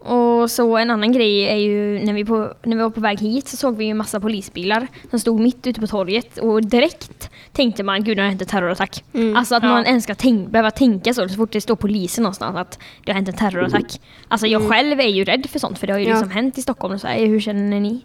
Och 0.04 0.50
så 0.50 0.76
en 0.76 0.90
annan 0.90 1.12
grej 1.12 1.42
är 1.48 1.56
ju 1.56 1.98
när 2.04 2.12
vi, 2.12 2.24
på, 2.24 2.52
när 2.62 2.76
vi 2.76 2.82
var 2.82 2.90
på 2.90 3.00
väg 3.00 3.20
hit 3.20 3.48
så 3.48 3.56
såg 3.56 3.76
vi 3.76 3.84
ju 3.84 3.94
massa 3.94 4.20
polisbilar 4.20 4.86
som 5.10 5.18
stod 5.18 5.40
mitt 5.40 5.66
ute 5.66 5.80
på 5.80 5.86
torget 5.86 6.38
och 6.38 6.62
direkt 6.64 7.30
tänkte 7.52 7.82
man 7.82 8.04
gud 8.04 8.16
det 8.16 8.22
har 8.22 8.28
hänt 8.28 8.42
en 8.42 8.48
terrorattack. 8.48 9.04
Mm. 9.14 9.36
Alltså 9.36 9.54
att 9.54 9.62
Ja. 9.62 9.68
man 9.68 9.84
ens 9.86 10.04
ska 10.04 10.14
tänk, 10.14 10.48
behöva 10.48 10.70
tänka 10.70 11.14
så 11.14 11.28
så 11.28 11.34
fort 11.34 11.52
det 11.52 11.60
står 11.60 11.76
polisen 11.76 12.22
någonstans 12.22 12.56
att 12.56 12.78
det 13.04 13.12
har 13.12 13.14
hänt 13.16 13.28
en 13.28 13.34
terrorattack. 13.34 14.00
Alltså 14.28 14.46
jag 14.46 14.68
själv 14.70 15.00
är 15.00 15.08
ju 15.08 15.24
rädd 15.24 15.46
för 15.50 15.58
sånt 15.58 15.78
för 15.78 15.86
det 15.86 15.92
har 15.92 16.00
ju 16.00 16.06
Ja. 16.06 16.14
liksom 16.14 16.30
hänt 16.30 16.58
i 16.58 16.62
Stockholm 16.62 16.94
och 16.94 17.00
så 17.00 17.06
här. 17.06 17.26
Hur 17.26 17.40
känner 17.40 17.80
ni? 17.80 18.00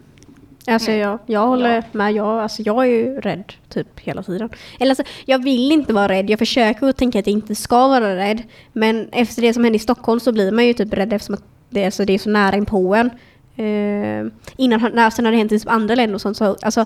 Alltså 0.66 0.92
jag, 0.92 1.18
jag 1.26 1.46
håller 1.46 1.74
Ja. 1.76 1.82
med. 1.92 2.12
Jag, 2.12 2.26
alltså 2.42 2.62
jag 2.62 2.78
är 2.86 2.90
ju 2.90 3.20
rädd 3.20 3.52
typ 3.68 4.00
hela 4.00 4.22
tiden. 4.22 4.48
Eller 4.80 4.90
alltså, 4.90 5.04
jag 5.24 5.42
vill 5.44 5.72
inte 5.72 5.92
vara 5.92 6.08
rädd. 6.08 6.30
Jag 6.30 6.38
försöker 6.38 6.86
att 6.88 6.96
tänka 6.96 7.18
att 7.18 7.26
jag 7.26 7.32
inte 7.32 7.54
ska 7.54 7.88
vara 7.88 8.16
rädd. 8.16 8.42
Men 8.72 9.08
efter 9.12 9.42
det 9.42 9.54
som 9.54 9.64
hände 9.64 9.76
i 9.76 9.78
Stockholm 9.78 10.20
så 10.20 10.32
blir 10.32 10.52
man 10.52 10.66
ju 10.66 10.72
typ 10.74 10.92
rädd 10.92 11.12
eftersom 11.12 11.34
att 11.34 11.42
det, 11.70 11.84
alltså, 11.84 12.04
det 12.04 12.12
är 12.12 12.18
så 12.18 12.30
nära 12.30 12.56
inpå 12.56 12.94
en. 12.94 13.10
Uh, 13.58 14.30
innan, 14.56 14.90
när, 14.94 15.10
sen 15.10 15.24
har 15.24 15.32
det 15.32 15.38
hänt 15.38 15.52
i 15.52 15.58
typ 15.58 15.68
andra 15.68 15.94
länder 15.94 16.14
och 16.14 16.20
sånt 16.20 16.36
så 16.36 16.56
alltså, 16.62 16.84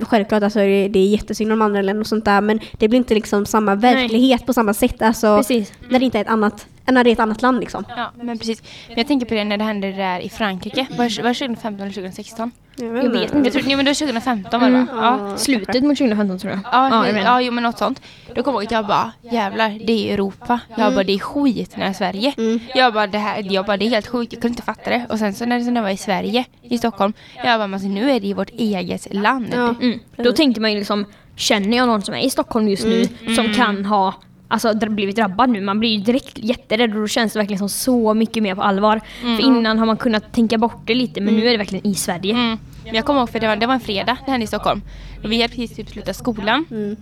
Självklart 0.00 0.42
alltså, 0.42 0.58
det, 0.58 0.88
det 0.88 0.98
är 0.98 1.06
jättesynd 1.06 1.52
om 1.52 1.62
andra 1.62 1.82
länder 1.82 2.00
och 2.00 2.06
sånt 2.06 2.24
där 2.24 2.40
men 2.40 2.60
det 2.78 2.88
blir 2.88 2.98
inte 2.98 3.14
liksom 3.14 3.46
samma 3.46 3.74
verklighet 3.74 4.46
på 4.46 4.52
samma 4.52 4.74
sätt. 4.74 5.02
Alltså, 5.02 5.36
Precis. 5.36 5.72
när 5.90 5.98
det 5.98 6.04
inte 6.04 6.18
är 6.18 6.22
ett 6.22 6.28
annat, 6.28 6.66
när 6.92 7.04
det 7.04 7.10
är 7.10 7.12
ett 7.12 7.20
annat 7.20 7.42
land 7.42 7.60
liksom. 7.60 7.84
Ja 7.96 8.10
men 8.22 8.38
precis. 8.38 8.62
Men 8.88 8.96
jag 8.96 9.06
tänker 9.06 9.26
på 9.26 9.34
det 9.34 9.44
när 9.44 9.56
det 9.56 9.64
hände 9.64 9.92
där 9.92 10.20
i 10.20 10.28
Frankrike. 10.28 10.86
Var 10.90 11.16
det, 11.16 11.22
var 11.22 11.28
det 11.28 11.34
2015 11.34 11.80
eller 11.80 11.94
2016? 11.94 12.52
Jag 12.80 12.90
vet 12.90 13.34
inte. 13.34 13.38
Jag 13.48 13.52
tror, 13.52 13.62
nej 13.62 13.76
men 13.76 13.84
det 13.84 13.90
var 13.90 13.94
2015 13.94 14.60
var 14.60 14.70
det 14.70 14.74
va? 14.74 14.86
Mm. 14.92 15.28
Ja. 15.30 15.36
Slutet 15.36 15.84
mot 15.84 15.98
2015 15.98 16.38
tror 16.38 16.52
jag. 16.52 16.60
Ja, 16.72 16.88
jag 16.88 17.08
ja, 17.08 17.12
menar. 17.12 17.20
ja, 17.20 17.40
jo 17.40 17.52
men 17.52 17.62
något 17.62 17.78
sånt. 17.78 18.02
Då 18.34 18.42
kommer 18.42 18.58
jag 18.58 18.62
ihåg 18.62 18.66
att 18.66 18.70
jag 18.70 18.86
bara, 18.86 19.12
jävlar, 19.32 19.78
det 19.86 20.10
är 20.10 20.14
Europa. 20.14 20.60
Jag 20.76 20.94
bara, 20.94 21.04
det 21.04 21.12
är 21.12 21.18
skit 21.18 21.76
när 21.76 21.84
det 21.84 21.90
är 21.90 21.92
Sverige. 21.92 22.34
Mm. 22.36 22.60
Jag 22.74 22.92
bara, 22.92 23.06
det 23.06 23.18
här, 23.18 23.52
jag 23.52 23.66
bara, 23.66 23.76
det 23.76 23.86
är 23.86 23.90
helt 23.90 24.06
sjukt, 24.06 24.32
jag 24.32 24.42
kunde 24.42 24.52
inte 24.52 24.62
fatta 24.62 24.90
det. 24.90 25.06
Och 25.08 25.18
sen 25.18 25.34
så 25.34 25.46
när 25.46 25.58
det, 25.58 25.64
så 25.64 25.70
när 25.70 25.80
jag 25.80 25.82
var 25.84 25.90
i 25.90 25.96
Sverige, 25.96 26.44
i 26.62 26.78
Stockholm, 26.78 27.12
jag 27.36 27.60
bara, 27.60 27.66
men 27.66 27.74
alltså, 27.74 27.88
nu 27.88 28.10
är 28.10 28.20
det 28.20 28.26
i 28.26 28.32
vårt 28.32 28.50
eget 28.50 29.14
land. 29.14 29.48
Ja. 29.52 29.74
Mm. 29.82 29.98
Då 30.16 30.32
tänkte 30.32 30.60
man 30.60 30.72
ju 30.72 30.78
liksom, 30.78 31.04
känner 31.36 31.76
jag 31.76 31.86
någon 31.86 32.02
som 32.02 32.14
är 32.14 32.20
i 32.20 32.30
Stockholm 32.30 32.68
just 32.68 32.84
nu 32.84 33.08
som 33.36 33.54
kan 33.54 33.84
ha 33.84 34.14
Alltså 34.50 34.74
blivit 34.74 35.16
drabbad 35.16 35.50
nu, 35.50 35.60
man 35.60 35.80
blir 35.80 35.90
ju 35.90 36.00
direkt 36.00 36.38
jätterädd 36.38 36.94
och 36.94 37.00
då 37.00 37.08
känns 37.08 37.32
det 37.32 37.38
verkligen 37.38 37.58
som 37.58 37.68
så 37.68 38.14
mycket 38.14 38.42
mer 38.42 38.54
på 38.54 38.62
allvar. 38.62 39.00
För 39.20 39.40
innan 39.40 39.78
har 39.78 39.86
man 39.86 39.96
kunnat 39.96 40.32
tänka 40.32 40.58
bort 40.58 40.80
det 40.84 40.94
lite 40.94 41.20
men 41.20 41.34
nu 41.34 41.46
är 41.46 41.50
det 41.50 41.58
verkligen 41.58 41.86
i 41.86 41.94
Sverige. 41.94 42.34
Mm. 42.34 42.58
Men 42.84 42.94
jag 42.94 43.04
kommer 43.04 43.20
ihåg 43.20 43.30
för 43.30 43.40
det 43.40 43.46
var, 43.46 43.56
det 43.56 43.66
var 43.66 43.74
en 43.74 43.80
fredag, 43.80 44.16
det 44.24 44.30
hände 44.30 44.44
i 44.44 44.46
Stockholm. 44.46 44.82
Och 45.24 45.32
vi 45.32 45.42
hade 45.42 45.54
precis 45.54 45.76
typ 45.76 45.88
slutat 45.88 46.16
skolan. 46.16 46.64
Mm. 46.70 46.96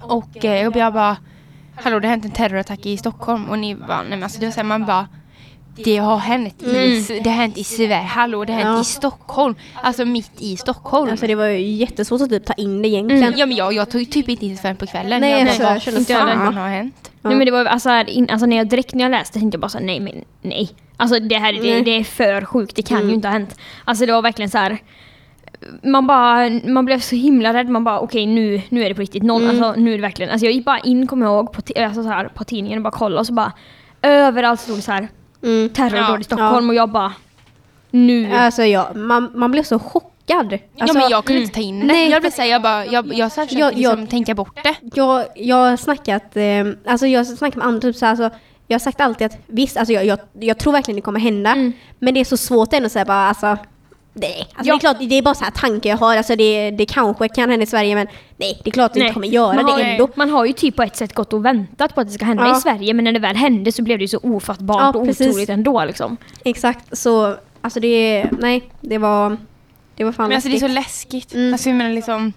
Och 0.00 0.44
eh, 0.44 0.62
jag 0.62 0.92
bara, 0.92 1.16
hallå 1.74 2.00
det 2.00 2.06
har 2.06 2.10
hänt 2.10 2.24
en 2.24 2.30
terrorattack 2.30 2.86
i 2.86 2.96
Stockholm. 2.96 3.44
Och 3.44 3.58
ni 3.58 3.74
bara, 3.74 4.02
nej 4.02 4.10
men 4.10 4.22
alltså 4.22 4.40
det 4.40 4.46
var 4.46 4.52
så 4.52 4.60
här, 4.60 4.64
man 4.64 4.86
bara, 4.86 5.08
det 5.76 5.96
har 5.96 6.16
hänt 6.16 6.62
i, 6.62 7.20
det 7.24 7.30
har 7.30 7.36
hänt 7.36 7.58
i 7.58 7.64
Sverige, 7.64 7.94
hallå 7.94 8.44
det 8.44 8.52
har 8.52 8.58
hänt 8.60 8.66
Mm. 8.66 8.74
Ja. 8.76 8.80
i 8.80 8.84
Stockholm. 8.84 9.54
Alltså 9.82 10.04
mitt 10.04 10.30
i 10.38 10.56
Stockholm. 10.56 11.10
Alltså 11.10 11.26
det 11.26 11.34
var 11.34 11.46
ju 11.46 11.60
jättesvårt 11.60 12.20
att 12.20 12.30
typ 12.30 12.44
ta 12.44 12.52
in 12.52 12.82
det 12.82 12.88
egentligen. 12.88 13.34
Ja 13.36 13.46
men 13.46 13.56
jag, 13.56 13.72
jag 13.72 13.90
tog 13.90 14.00
ju 14.00 14.04
typ 14.04 14.28
inte 14.28 14.46
in 14.46 14.56
förrän 14.56 14.76
på 14.76 14.86
kvällen. 14.86 15.20
Nej, 15.20 15.30
jag 15.30 15.40
alltså, 15.40 15.62
bara, 15.62 15.80
jag 15.86 15.92
vad 15.92 16.06
samma. 16.06 16.44
fan 16.44 16.56
har 16.56 16.68
hänt? 16.68 17.10
Ja. 17.22 17.28
Nej, 17.28 17.36
men 17.38 17.46
det 17.46 17.52
var 17.52 17.64
alltså, 17.64 17.90
in, 18.06 18.30
alltså 18.30 18.46
när 18.46 18.56
jag 18.56 18.68
direkt 18.68 18.94
när 18.94 19.04
jag 19.04 19.10
läste 19.10 19.38
tänkte 19.38 19.56
jag 19.56 19.60
bara 19.60 19.68
så 19.68 19.78
här, 19.78 19.84
nej 19.84 20.00
men 20.00 20.24
nej. 20.42 20.70
Alltså 20.96 21.20
det 21.20 21.38
här 21.38 21.52
det, 21.52 21.60
Nej. 21.60 21.82
det 21.82 21.90
är 21.90 22.04
för 22.04 22.44
sjukt, 22.44 22.76
det 22.76 22.82
kan 22.82 22.96
Mm. 22.96 23.08
ju 23.08 23.14
inte 23.14 23.28
ha 23.28 23.32
hänt. 23.32 23.56
Alltså 23.84 24.06
det 24.06 24.12
var 24.12 24.22
verkligen 24.22 24.50
så 24.50 24.58
här. 24.58 24.78
Man 25.82 26.06
bara, 26.06 26.50
man 26.64 26.84
blev 26.84 27.00
så 27.00 27.14
himla 27.16 27.54
rädd, 27.54 27.68
man 27.68 27.84
bara 27.84 28.00
okej 28.00 28.26
nu, 28.26 28.62
nu 28.68 28.84
är 28.84 28.88
det 28.88 28.94
på 28.94 29.00
riktigt, 29.00 29.22
noll, 29.22 29.42
Mm. 29.42 29.62
alltså 29.62 29.80
nu 29.80 29.92
är 29.92 29.96
det 29.96 30.02
verkligen. 30.02 30.30
Alltså 30.32 30.46
jag 30.46 30.52
gick 30.54 30.64
bara 30.64 30.78
in, 30.78 31.06
kommer 31.06 31.26
jag 31.26 31.34
ihåg, 31.34 31.52
på, 31.52 31.62
alltså, 31.82 32.02
så 32.02 32.08
här, 32.08 32.28
på 32.28 32.44
tidningen 32.44 32.78
och 32.78 32.82
bara 32.82 32.90
kollade 32.90 33.20
och 33.20 33.26
så 33.26 33.32
bara 33.32 33.52
överallt 34.02 34.60
stod 34.60 34.76
det 34.78 34.82
så 34.82 34.92
här 34.92 35.08
Mm. 35.42 35.68
terrordåd 35.68 36.16
Ja. 36.16 36.20
i 36.20 36.24
Stockholm 36.24 36.68
och 36.68 36.74
jag 36.74 36.88
bara 36.90 37.12
nu. 37.90 38.32
Alltså 38.34 38.62
ja, 38.64 38.90
man, 38.94 39.30
man 39.34 39.50
blev 39.50 39.62
så 39.62 39.78
chockad. 39.78 40.52
Alltså, 40.52 40.58
ja 40.74 40.92
men 40.92 41.10
jag 41.10 41.24
kunde 41.24 41.42
inte 41.42 41.54
ta 41.54 41.60
in 41.60 41.80
det. 41.80 41.86
nej, 41.86 42.10
jag 42.10 42.22
blev 42.22 42.30
såhär, 42.30 42.48
jag 42.48 42.62
bara, 42.62 42.86
jag, 42.86 43.14
jag 43.14 43.30
Jag- 43.36 43.52
jag- 43.52 43.74
liksom 43.76 44.06
tänka 44.06 44.34
bort 44.34 44.64
det. 44.64 44.74
jag, 44.94 45.24
jag 45.36 45.56
har 45.56 45.76
snackat, 45.76 46.36
eh, 46.36 46.66
alltså 46.86 47.06
jag 47.06 47.26
snackat 47.26 47.56
med 47.56 47.66
andra, 47.66 47.80
typ 47.80 47.96
så 47.96 48.06
här, 48.06 48.10
alltså, 48.10 48.30
jag 48.66 48.74
har 48.74 48.80
sagt 48.80 49.00
alltid 49.00 49.26
att 49.26 49.36
visst, 49.46 49.76
alltså 49.76 49.92
jag, 49.92 50.04
jag, 50.04 50.18
jag 50.40 50.58
tror 50.58 50.72
verkligen 50.72 50.96
det 50.96 51.02
kommer 51.02 51.20
hända. 51.20 51.50
Mm. 51.52 51.72
Men 51.98 52.14
det 52.14 52.20
är 52.20 52.24
så 52.24 52.36
svårt 52.36 52.72
ändå 52.72 52.86
att 52.86 52.92
säga 52.92 53.04
bara 53.04 53.28
alltså, 53.28 53.56
nej. 54.20 54.46
Alltså, 54.54 54.68
Ja. 54.68 54.72
Det 54.74 54.76
är 54.76 54.78
klart, 54.78 54.96
det 55.00 55.14
är 55.18 55.22
bara 55.22 55.34
så 55.34 55.44
här 55.44 55.50
tankar 55.50 55.90
jag 55.90 55.96
har. 55.96 56.16
Alltså 56.16 56.36
det, 56.36 56.70
det 56.70 56.86
kanske 56.86 57.28
kan 57.28 57.50
hända 57.50 57.62
i 57.64 57.66
Sverige 57.66 57.94
men 57.94 58.06
nej, 58.36 58.60
det 58.64 58.70
är 58.70 58.72
klart 58.72 58.94
det 58.94 59.00
inte 59.00 59.12
kommer 59.14 59.28
göra 59.28 59.54
man, 59.54 59.64
det 59.66 59.72
har, 59.72 59.80
ändå. 59.80 60.08
man 60.14 60.30
har 60.30 60.44
ju 60.44 60.52
typ 60.52 60.76
på 60.76 60.82
ett 60.82 60.96
sätt 60.96 61.14
gått 61.14 61.32
och 61.32 61.44
väntat 61.44 61.94
på 61.94 62.00
att 62.00 62.06
det 62.06 62.12
ska 62.12 62.24
hända 62.24 62.46
Ja. 62.46 62.56
i 62.58 62.60
Sverige 62.60 62.94
men 62.94 63.04
när 63.04 63.12
det 63.12 63.18
väl 63.18 63.36
hände 63.36 63.72
så 63.72 63.82
blev 63.82 63.98
det 63.98 64.04
ju 64.04 64.08
så 64.08 64.18
ofattbart 64.22 64.94
Ja, 64.94 65.00
och 65.00 65.06
precis. 65.06 65.28
otroligt 65.28 65.48
ändå 65.48 65.84
liksom. 65.84 66.16
Exakt, 66.44 66.98
så 66.98 67.36
alltså 67.60 67.80
det, 67.80 68.24
nej, 68.38 68.62
det 68.80 68.98
var, 68.98 69.36
det 69.96 70.04
var 70.04 70.12
fan 70.12 70.28
Men 70.28 70.34
alltså 70.36 70.48
det 70.50 70.56
är 70.56 70.60
så 70.60 70.68
läskigt. 70.68 71.12
läskigt. 71.12 71.34
Mm. 71.34 71.52
Alltså 71.54 71.68
jag 71.68 71.76
menar 71.76 71.92
liksom. 71.94 72.32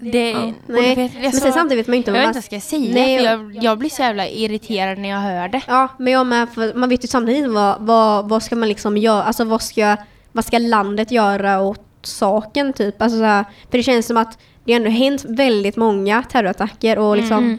Det, 0.00 0.30
Ja. 0.30 0.52
Nej, 0.66 0.94
vet- 0.94 1.12
men 1.22 1.32
så- 1.32 1.38
sen 1.40 1.52
samtidigt 1.52 1.82
vet 1.82 1.86
man 1.88 1.94
inte 1.96 2.10
Jag 2.10 2.14
vad 2.14 2.20
vet 2.20 2.34
man 2.34 2.36
inte 2.36 2.48
vad 2.50 2.56
jag 2.56 2.62
ska 2.62 2.76
säga 2.76 2.94
Nej, 2.94 3.22
jag, 3.24 3.64
jag 3.64 3.78
blir 3.78 3.90
så 3.90 4.02
jävla 4.02 4.28
irriterad 4.28 4.98
när 4.98 5.08
jag 5.08 5.18
hör 5.18 5.48
det. 5.48 5.60
Ja, 5.66 5.88
men 5.98 6.12
jag 6.12 6.26
med. 6.26 6.46
Man 6.74 6.88
vet 6.88 7.04
ju 7.04 7.08
samtidigt 7.08 7.50
vad, 7.50 7.76
vad, 7.80 8.28
vad 8.28 8.42
ska 8.42 8.56
man 8.56 8.68
liksom 8.68 8.96
göra, 8.96 9.22
alltså 9.22 9.44
vad 9.44 9.62
ska, 9.62 9.96
vad 10.32 10.44
ska 10.44 10.58
landet 10.58 11.10
göra 11.10 11.60
åt 11.60 11.80
saken 12.02 12.72
typ? 12.72 13.02
Alltså 13.02 13.18
så 13.18 13.24
här, 13.24 13.44
för 13.70 13.78
det 13.78 13.82
känns 13.82 14.06
som 14.06 14.16
att 14.16 14.38
det 14.64 14.72
har 14.72 14.76
ändå 14.80 14.90
hänt 14.90 15.24
väldigt 15.28 15.76
många 15.76 16.22
terrorattacker 16.22 16.98
och 16.98 17.16
liksom 17.16 17.38
Mm 17.44 17.58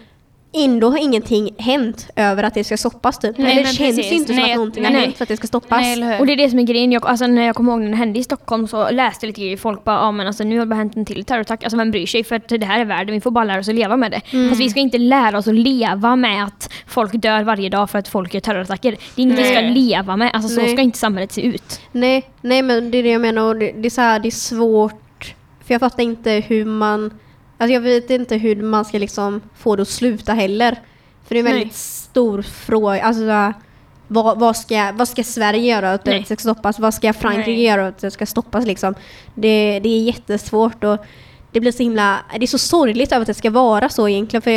ändå 0.54 0.90
har 0.90 0.98
ingenting 0.98 1.50
hänt 1.58 2.10
över 2.16 2.44
att 2.44 2.54
det 2.54 2.64
ska 2.64 2.78
stoppas 2.78 3.20
typ. 3.20 3.38
Nej, 3.38 3.56
det 3.56 3.64
känns 3.64 3.78
precis. 3.78 4.12
inte 4.12 4.28
som 4.28 4.36
Nej, 4.36 4.52
att 4.52 4.58
någonting 4.58 4.84
nej. 4.84 4.94
har 4.94 5.00
hänt 5.00 5.18
för 5.18 5.24
att 5.24 5.30
det 5.30 5.38
ska 5.38 5.48
stoppas. 5.48 5.82
Nej? 5.82 6.20
Och 6.20 6.26
det 6.26 6.34
är 6.34 6.38
det 6.38 6.50
som 6.50 6.60
är 6.60 6.64
grejen. 6.64 6.92
Jag, 6.92 7.06
alltså, 7.06 7.28
när 7.28 7.46
jag 7.46 7.56
kommer 7.56 7.72
ihåg 7.72 7.82
när 7.82 7.90
det 7.90 7.96
hände 7.96 8.20
i 8.20 8.24
Stockholm 8.24 8.68
så 8.68 8.90
läste 8.90 9.26
jag 9.26 9.28
lite 9.28 9.42
grejer. 9.42 9.58
Folk 9.58 9.84
bara, 9.84 9.96
ja 9.96 10.12
men 10.12 10.28
alltså 10.28 10.44
nu 10.44 10.58
har 10.58 10.66
det 10.66 10.70
bara 10.70 10.76
hänt 10.76 10.96
en 10.96 11.06
till 11.06 11.26
terrorattack. 11.26 11.64
Alltså 11.64 11.78
vem 11.78 11.92
bryr 11.92 12.06
sig? 12.06 12.24
För 12.24 12.36
att 12.36 12.50
det 12.50 12.66
här 12.66 12.80
är 12.80 12.86
världen, 12.86 13.16
vi 13.16 13.22
får 13.22 13.32
bara 13.32 13.46
lära 13.46 13.60
oss 13.60 13.70
att 13.70 13.76
leva 13.76 13.98
med 13.98 14.12
det. 14.12 14.22
Mm. 14.32 14.50
Fast 14.50 14.62
vi 14.62 14.70
ska 14.70 14.80
inte 14.80 14.98
lära 14.98 15.38
oss 15.38 15.48
att 15.48 15.56
leva 15.56 16.16
med 16.16 16.44
att 16.44 16.70
folk 16.88 17.14
dör 17.14 17.44
varje 17.44 17.70
dag 17.70 17.90
för 17.90 18.00
att 18.00 18.08
folk 18.08 18.34
gör 18.34 18.42
terrorattacker. 18.42 18.92
Det 18.92 19.22
är 19.22 19.24
inget 19.24 19.40
vi 19.40 19.44
ska 19.44 19.62
leva 19.62 20.18
med. 20.18 20.32
Alltså 20.34 20.50
så 20.50 20.62
Nej. 20.62 20.74
ska 20.74 20.82
inte 20.82 20.98
samhället 20.98 21.32
se 21.32 21.42
ut. 21.42 21.82
Nej, 21.92 22.30
nej 22.42 22.62
men 22.62 22.92
det 22.92 22.98
är 22.98 23.04
det 23.04 23.12
jag 23.12 23.22
menar 23.22 23.42
och 23.42 23.56
det, 23.56 23.72
det 23.72 23.88
är 23.88 23.90
så 23.90 24.02
här, 24.02 24.20
det 24.20 24.30
är 24.30 24.32
svårt 24.32 25.36
för 25.70 25.74
jag 25.74 25.80
fattar 25.80 26.04
inte 26.04 26.32
hur 26.32 26.66
man 26.66 27.12
alltså 27.60 27.74
jag 27.74 27.82
vet 27.82 28.10
inte 28.10 28.36
hur 28.36 28.56
man 28.56 28.86
ska 28.86 28.98
liksom 28.98 29.42
få 29.58 29.76
det 29.76 29.82
att 29.82 29.88
sluta 29.88 30.34
heller. 30.34 30.72
För 31.26 31.36
det 31.36 31.38
är 31.38 31.40
en 31.40 31.46
väldigt 31.46 31.64
Nej. 31.64 31.74
stor 31.74 32.42
fråga. 32.42 33.04
Alltså 33.04 33.54
vad, 34.08 34.40
vad, 34.40 34.58
ska, 34.58 34.92
vad 34.96 35.08
ska 35.08 35.24
Sverige 35.24 35.72
göra 35.72 35.94
att 35.94 36.06
det 36.06 36.26
ska 36.26 36.36
stoppas? 36.36 36.80
Vad 36.80 36.94
ska 36.94 37.14
Frankrike 37.14 37.52
Nej. 37.52 37.64
göra 37.64 37.88
att 37.88 37.98
det 37.98 38.12
ska 38.12 38.26
stoppas 38.26 38.66
liksom? 38.66 38.96
Det, 39.36 39.80
det 39.84 39.90
är 39.90 40.04
jättesvårt 40.04 40.84
och 40.84 40.98
det 41.52 41.60
blir 41.60 41.72
så 41.72 41.84
himla, 41.84 42.20
det 42.40 42.46
är 42.46 42.48
så 42.48 42.58
sorgligt 42.58 43.12
över 43.12 43.22
att 43.22 43.28
det 43.28 43.34
ska 43.34 43.50
vara 43.52 43.90
så 43.90 44.10
egentligen 44.10 44.42
för 44.42 44.52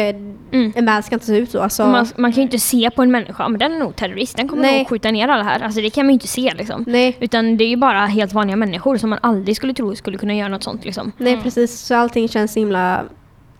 Mm. 0.52 0.72
en 0.76 0.86
värld 0.86 1.04
ska 1.04 1.14
inte 1.14 1.26
se 1.26 1.36
ut 1.38 1.50
så. 1.50 1.60
Alltså, 1.60 1.86
Man, 1.86 2.06
man 2.16 2.32
kan 2.32 2.36
ju 2.36 2.42
inte 2.42 2.58
se 2.58 2.90
på 2.90 3.02
en 3.02 3.10
människa, 3.10 3.48
men 3.48 3.58
den 3.58 3.72
är 3.72 3.78
nog 3.78 3.96
terrorist. 3.96 4.36
Den 4.36 4.48
kommer 4.48 4.62
Nej. 4.62 4.78
nog 4.78 4.88
skjuta 4.88 5.10
ner 5.10 5.28
alla 5.28 5.42
här. 5.44 5.60
Alltså 5.60 5.80
det 5.80 5.90
kan 5.90 6.06
man 6.06 6.10
ju 6.10 6.14
inte 6.14 6.26
se 6.28 6.54
liksom. 6.54 6.84
nej, 6.88 7.16
Utan 7.20 7.56
det 7.56 7.64
är 7.64 7.68
ju 7.68 7.76
bara 7.76 8.06
helt 8.06 8.32
vanliga 8.32 8.56
människor 8.56 8.96
som 8.96 9.10
man 9.10 9.18
aldrig 9.22 9.56
skulle 9.56 9.74
tro 9.74 9.96
skulle 9.96 10.18
kunna 10.18 10.34
göra 10.34 10.48
något 10.48 10.62
sånt 10.62 10.84
liksom. 10.84 11.12
Nej 11.16 11.40
precis, 11.42 11.80
så 11.80 11.94
allting 11.94 12.28
känns 12.28 12.52
så 12.52 12.58
himla 12.58 13.02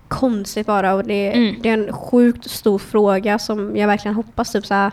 konstigt 0.08 0.66
bara 0.66 0.94
och 0.94 1.04
det, 1.04 1.32
Mm. 1.32 1.54
det 1.62 1.68
är 1.68 1.72
en 1.74 1.92
sjukt 1.92 2.50
stor 2.50 2.78
fråga 2.78 3.38
som 3.38 3.76
jag 3.76 3.86
verkligen 3.86 4.14
hoppas 4.14 4.52
typ 4.52 4.66
så 4.66 4.74
här, 4.74 4.92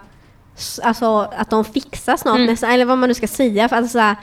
alltså 0.83 1.27
att 1.37 1.49
de 1.49 1.65
fixar 1.65 2.17
snart 2.17 2.35
Mm. 2.35 2.47
nästan, 2.47 2.69
eller 2.71 2.85
vad 2.85 2.97
man 2.97 3.09
nu 3.09 3.13
ska 3.15 3.27
säga 3.27 3.69
för 3.69 3.75
alltså 3.75 3.91
så 3.91 3.99
här, 3.99 4.15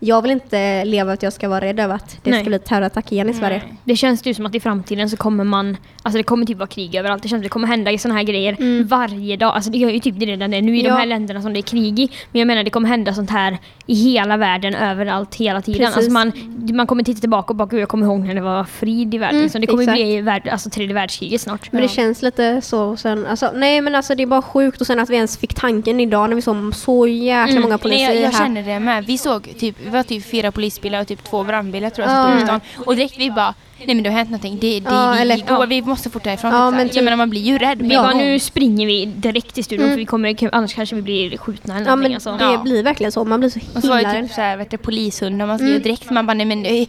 jag 0.00 0.22
vill 0.22 0.30
inte 0.30 0.84
leva 0.84 1.12
att 1.12 1.22
jag 1.22 1.32
ska 1.32 1.48
vara 1.48 1.60
rädd 1.60 1.80
över 1.80 1.94
att 1.94 2.18
det 2.22 2.30
Nej. 2.30 2.40
ska 2.40 2.48
bli 2.50 2.58
terrorattack 2.58 3.12
igen 3.12 3.28
i 3.28 3.34
Sverige. 3.34 3.62
Nej. 3.66 3.74
Det 3.84 3.96
känns 3.96 4.26
ju 4.26 4.34
som 4.34 4.46
att 4.46 4.54
i 4.54 4.60
framtiden 4.60 5.10
så 5.10 5.16
kommer 5.16 5.44
man, 5.44 5.76
alltså 6.02 6.18
det 6.18 6.22
kommer 6.22 6.46
typ 6.46 6.58
vara 6.58 6.66
krig 6.66 6.94
överallt. 6.94 7.22
Det 7.22 7.28
känns 7.28 7.38
som 7.38 7.40
att 7.40 7.42
det 7.44 7.48
kommer 7.48 7.68
hända 7.68 7.90
i 7.92 7.98
såna 7.98 8.14
här 8.14 8.22
grejer 8.22 8.84
varje 8.84 9.36
dag. 9.36 9.54
Alltså 9.54 9.70
det 9.70 9.78
gör 9.78 9.90
ju 9.90 9.98
typ 10.00 10.14
det 10.20 10.26
redan 10.26 10.50
det 10.50 10.60
nu 10.60 10.76
i 10.76 10.80
Mm. 10.80 10.86
Ja. 10.86 10.94
de 10.94 10.98
här 11.00 11.06
länderna 11.06 11.42
som 11.42 11.52
det 11.52 11.58
är 11.60 11.62
krig 11.62 11.98
i. 12.00 12.08
Men 12.32 12.38
jag 12.40 12.46
menar 12.46 12.64
det 12.64 12.70
kommer 12.70 12.88
hända 12.88 13.14
sånt 13.14 13.30
här 13.30 13.58
i 13.86 13.94
hela 13.94 14.36
världen, 14.36 14.74
överallt, 14.74 15.34
hela 15.34 15.62
tiden. 15.62 15.78
Precis. 15.80 15.96
Alltså 15.96 16.10
man, 16.12 16.32
man 16.76 16.86
kommer 16.86 17.02
titta 17.02 17.20
tillbaka 17.20 17.48
och 17.52 17.56
bara 17.56 17.66
"Gud, 17.68 17.80
jag 17.80 17.88
kommer 17.88 18.06
ihåg 18.06 18.20
när 18.20 18.34
det 18.34 18.40
var 18.40 18.64
frid 18.64 19.14
i 19.14 19.18
världen. 19.18 19.36
Mm, 19.38 19.48
så 19.50 19.58
det 19.58 19.66
kommer 19.66 19.82
exakt. 19.82 19.96
bli 19.96 20.20
värld, 20.20 20.48
alltså 20.48 20.70
tredje 20.70 20.94
världskriget 20.94 21.40
snart. 21.40 21.72
Men 21.72 21.82
det 21.82 21.88
känns 21.88 22.22
lite 22.22 22.60
så 22.60 22.96
sen, 22.96 23.26
alltså, 23.26 23.50
nej 23.54 23.80
men 23.80 23.94
alltså 23.94 24.14
det 24.14 24.22
är 24.22 24.26
bara 24.26 24.42
sjukt 24.42 24.80
och 24.80 24.86
sen 24.86 25.00
att 25.00 25.10
vi 25.10 25.16
ens 25.16 25.38
fick 25.38 25.54
tanken 25.54 26.00
idag 26.00 26.28
när 26.28 26.36
vi 26.36 26.42
såg 26.42 26.74
så 26.74 27.06
jäkla 27.06 27.50
Mm. 27.50 27.62
många 27.62 27.74
Nej, 27.74 27.82
poliser 27.82 28.04
jag, 28.12 28.22
jag 28.22 28.30
här. 28.30 28.44
känner 28.44 28.62
det 28.62 28.80
med. 28.80 29.04
Vi 29.06 29.18
såg 29.18 29.58
typ, 29.58 29.76
vi 29.86 29.90
var 29.90 30.02
typ 30.02 30.24
fyra 30.24 30.52
polisbilar 30.52 31.00
och 31.00 31.08
typ 31.08 31.24
två 31.24 31.44
brandbilar 31.44 31.90
tror 31.90 32.08
jag 32.08 32.16
som 32.16 32.32
stod 32.32 32.42
i 32.42 32.44
stan. 32.46 32.84
Och 32.86 32.96
direkt 32.96 33.18
vi 33.18 33.30
bara, 33.30 33.54
nej 33.78 33.94
men 33.94 34.02
det 34.02 34.10
har 34.10 34.16
hänt 34.16 34.30
någonting. 34.30 34.58
Det, 34.60 34.80
det, 34.80 34.90
Ja, 34.90 35.12
vi, 35.12 35.20
eller- 35.20 35.36
går, 35.36 35.46
ja. 35.60 35.66
vi 35.66 35.82
måste 35.82 36.10
fort 36.10 36.26
härifrån. 36.26 36.50
Ja, 36.52 36.64
men 36.70 36.76
men 36.76 36.86
typ- 36.88 36.96
jag 36.96 37.04
menar 37.04 37.16
man 37.16 37.30
blir 37.30 37.40
ju 37.40 37.58
rädd 37.58 37.78
Vi 37.82 37.88
på 37.88 37.94
en 37.94 38.02
bara, 38.02 38.12
nu 38.14 38.38
springer 38.38 38.86
vi 38.86 39.06
direkt 39.06 39.54
till 39.54 39.64
studion 39.64 39.84
Mm. 39.84 39.94
för 39.94 39.98
vi 39.98 40.06
kommer, 40.06 40.48
annars 40.54 40.74
kanske 40.74 40.96
vi 40.96 41.02
blir 41.02 41.36
skjutna 41.38 41.74
eller 41.76 41.86
Ja 41.86 41.90
någonting. 41.96 42.10
men 42.10 42.14
Alltså. 42.30 42.46
det 42.46 42.52
Ja. 42.52 42.62
blir 42.62 42.82
verkligen 42.82 43.12
så, 43.12 43.24
man 43.24 43.40
blir 43.40 43.50
så 43.50 43.60
Och 43.74 43.82
så 43.82 43.88
var 43.88 43.96
himla 43.96 44.12
det 44.12 44.18
rädd. 44.18 44.24
typ 44.26 44.34
såhär, 44.34 44.56
vet 44.56 44.70
du, 44.70 44.76
polishundar, 44.76 45.46
man 45.46 45.58
ska 45.58 45.68
ju 45.68 45.78
direkt, 45.78 46.10
man 46.10 46.26
bara 46.26 46.34
nej 46.34 46.46
men, 46.46 46.62
nej, 46.62 46.88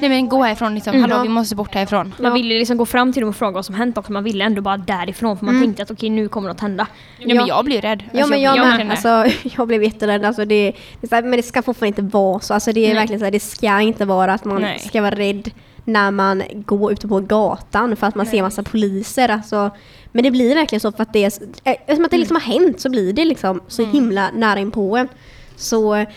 nej 0.00 0.08
men 0.08 0.28
gå 0.28 0.42
härifrån 0.42 0.74
liksom, 0.74 0.90
Mm. 0.90 1.02
hallå 1.02 1.16
Ja. 1.16 1.22
vi 1.22 1.28
måste 1.28 1.54
bort 1.56 1.74
härifrån. 1.74 2.14
Man 2.18 2.26
Ja. 2.30 2.34
ville 2.34 2.58
liksom 2.58 2.76
gå 2.76 2.86
fram 2.86 3.12
till 3.12 3.20
dem 3.20 3.28
och 3.30 3.36
fråga 3.36 3.52
vad 3.52 3.64
som 3.66 3.74
hänt 3.74 3.98
också. 3.98 4.12
Man 4.12 4.24
ville 4.24 4.44
ändå 4.44 4.62
bara 4.62 4.76
därifrån 4.76 5.38
för 5.38 5.44
man 5.44 5.62
tänkte 5.62 5.82
att 5.82 5.90
okej 5.90 6.10
nu 6.10 6.28
kommer 6.28 6.48
något 6.48 6.60
hända. 6.60 6.86
Ja, 7.18 7.34
men 7.34 7.46
jag 7.46 7.64
blir 7.64 7.80
rädd. 7.80 8.02
Ja 8.12 8.18
Alltså, 8.18 8.30
men 8.30 8.40
jag, 8.42 8.58
med. 8.58 8.66
verkligen 8.66 8.88
det. 8.88 9.08
Alltså, 9.24 9.38
jag 9.56 9.68
blev 9.68 9.82
jätterädd. 9.84 10.24
Alltså, 10.24 10.44
det, 10.44 10.72
det 11.00 11.08
så 11.08 11.14
här, 11.14 11.22
men 11.22 11.32
det 11.36 11.42
ska 11.42 11.62
fortfarande 11.62 12.00
inte 12.02 12.16
vara 12.16 12.40
så. 12.40 12.54
Alltså, 12.54 12.72
det 12.72 12.90
är 12.90 12.94
verkligen 12.94 13.18
så 13.20 13.24
här, 13.24 13.32
det 13.32 13.40
ska 13.40 13.80
inte 13.80 14.04
vara 14.04 14.32
att 14.34 14.44
man 14.44 14.66
ska 14.88 15.02
vara 15.02 15.14
rädd 15.14 15.50
när 15.86 16.10
man 16.10 16.42
går 16.54 16.92
ute 16.92 17.08
på 17.08 17.20
gatan 17.20 17.96
för 17.96 18.06
att 18.06 18.14
man 18.14 18.26
ser 18.26 18.42
massa 18.42 18.62
poliser. 18.62 19.28
Alltså, 19.28 19.70
men 20.12 20.22
det 20.24 20.30
blir 20.30 20.54
verkligen 20.54 20.80
så 20.80 20.92
för 20.92 21.02
att 21.02 21.12
det, 21.12 21.24
är, 21.24 21.32
eh, 21.64 21.72
eftersom 21.72 22.04
att 22.04 22.10
det 22.10 22.18
liksom 22.18 22.36
har 22.36 22.42
hänt 22.42 22.80
så 22.80 22.90
blir 22.90 23.12
det 23.12 23.24
liksom 23.24 23.60
så 23.68 23.84
himla 23.84 24.30
nära 24.34 24.60
in 24.60 24.70
på 24.70 24.96
en. 24.96 25.08
Så 25.56 25.94
eh, 25.94 26.08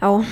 ja, 0.00 0.24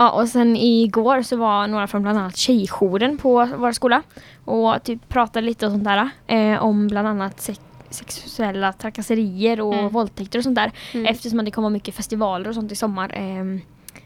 Ja, 0.00 0.10
och 0.10 0.28
sen 0.28 0.56
igår 0.56 1.22
så 1.22 1.36
var 1.36 1.66
några 1.66 1.86
från 1.86 2.02
bland 2.02 2.18
annat 2.18 2.36
tjejjouren 2.36 3.18
på 3.18 3.48
vår 3.56 3.72
skola 3.72 4.02
och 4.44 4.82
typ 4.82 5.08
pratade 5.08 5.46
lite 5.46 5.66
och 5.66 5.72
sånt 5.72 5.84
där 5.84 6.10
eh, 6.26 6.62
om 6.64 6.88
bland 6.88 7.08
annat 7.08 7.40
sex 7.40 7.60
sexuella 7.90 8.72
trakasserier 8.72 9.60
och 9.60 9.74
Mm. 9.74 9.88
våldtäkter 9.88 10.38
och 10.38 10.42
sånt 10.42 10.54
där. 10.56 10.72
Mm. 10.94 11.06
Eftersom 11.06 11.44
det 11.44 11.50
kommer 11.50 11.70
mycket 11.70 11.94
festivaler 11.94 12.48
och 12.48 12.54
sånt 12.54 12.72
i 12.72 12.76
sommar. 12.76 13.10
ehm, 13.14 13.60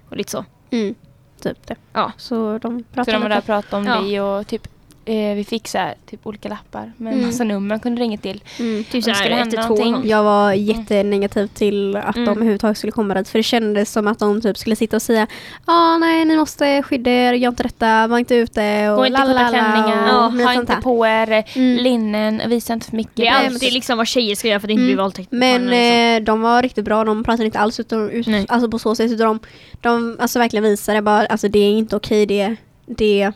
och 0.09 0.17
lite 0.17 0.31
så. 0.31 0.45
mm, 0.71 0.95
typ 1.43 1.67
det. 1.67 1.77
Ja. 1.93 2.13
Så 2.17 2.59
de 2.59 2.79
Så 2.79 2.85
pratar 2.95 3.13
de 3.13 3.29
där 3.29 3.41
pratade 3.41 3.77
om 3.77 3.87
Ja. 3.87 4.01
det 4.01 4.21
och 4.21 4.47
typ 4.47 4.69
eh, 5.05 5.35
vi 5.37 5.45
fick 5.49 5.69
så 5.69 5.79
här, 5.79 5.95
typ 6.11 6.27
olika 6.27 6.49
lappar 6.49 6.93
med 6.97 7.13
Mm. 7.13 7.27
massa 7.27 7.45
nummer 7.45 7.69
man 7.69 7.81
kunde 7.81 8.03
ringa 8.03 8.19
till. 8.19 8.43
Mm. 8.59 8.85
Typ 8.85 9.05
det 9.05 9.15
skulle 9.15 9.35
hända 9.35 9.57
112 9.61 9.79
någonting. 9.87 10.11
Jag 10.11 10.23
var 10.23 10.53
jättenegativ 10.53 11.47
till 11.47 11.97
att 11.97 12.17
Mm. 12.17 12.25
de 12.27 12.31
överhuvudtaget 12.31 12.79
skulle 12.79 12.93
komma 12.93 13.15
dit. 13.15 13.29
För 13.29 13.39
det 13.39 13.43
kändes 13.43 13.93
som 13.93 14.07
att 14.09 14.19
de 14.19 14.41
typ 14.41 14.59
skulle 14.59 14.77
sitta 14.77 14.97
och 14.97 15.03
säga 15.03 15.27
Ja, 15.67 15.99
nej, 15.99 16.25
ni 16.25 16.37
måste 16.37 16.83
skydda 16.83 17.11
er, 17.11 17.33
gör 17.33 17.49
inte 17.51 17.63
detta, 17.63 18.07
var 18.07 18.19
inte 18.19 18.35
ute 18.35 18.91
och 18.91 18.97
Gå 18.97 19.07
inte 19.07 19.19
korta 19.21 19.33
lalala 19.33 19.49
klänningar, 19.49 20.27
och 20.27 20.33
lite 20.33 20.45
ha 20.45 20.55
inte 20.55 20.77
på 20.83 21.07
er 21.07 21.45
Mm. 21.57 21.83
linnen, 21.83 22.43
visa 22.47 22.73
inte 22.73 22.87
för 22.87 22.97
mycket. 22.97 23.17
Det 23.17 23.27
är 23.27 23.47
alltid 23.47 23.69
så- 23.69 23.75
liksom 23.75 23.99
vad 23.99 24.07
tjejer 24.07 24.37
ska 24.37 24.49
göra 24.49 24.61
för 24.61 24.67
att 24.67 24.71
inte 24.71 24.83
Mm. 24.83 24.95
bli 24.95 25.03
våldtäkt. 25.03 25.29
Men 25.33 25.61
liksom. 25.67 25.79
eh, 25.79 26.21
de 26.21 26.41
var 26.43 26.63
riktigt 26.63 26.85
bra, 26.85 27.05
de 27.05 27.25
pratade 27.25 27.45
inte 27.45 27.59
alls 27.59 27.81
utan, 27.81 28.11
ut, 28.11 28.27
alltså 28.49 28.71
på 28.71 28.79
så 28.79 28.95
sätt. 28.95 29.11
Utan 29.13 29.27
de, 29.27 29.41
de 29.81 30.17
alltså 30.21 30.39
verkligen 30.39 30.65
visade 30.65 31.03
bara, 31.03 31.27
alltså 31.27 31.49
det 31.49 31.59
är 31.59 31.71
inte 31.71 31.97
okej 31.97 32.27
det, 32.27 32.57
det 32.87 33.33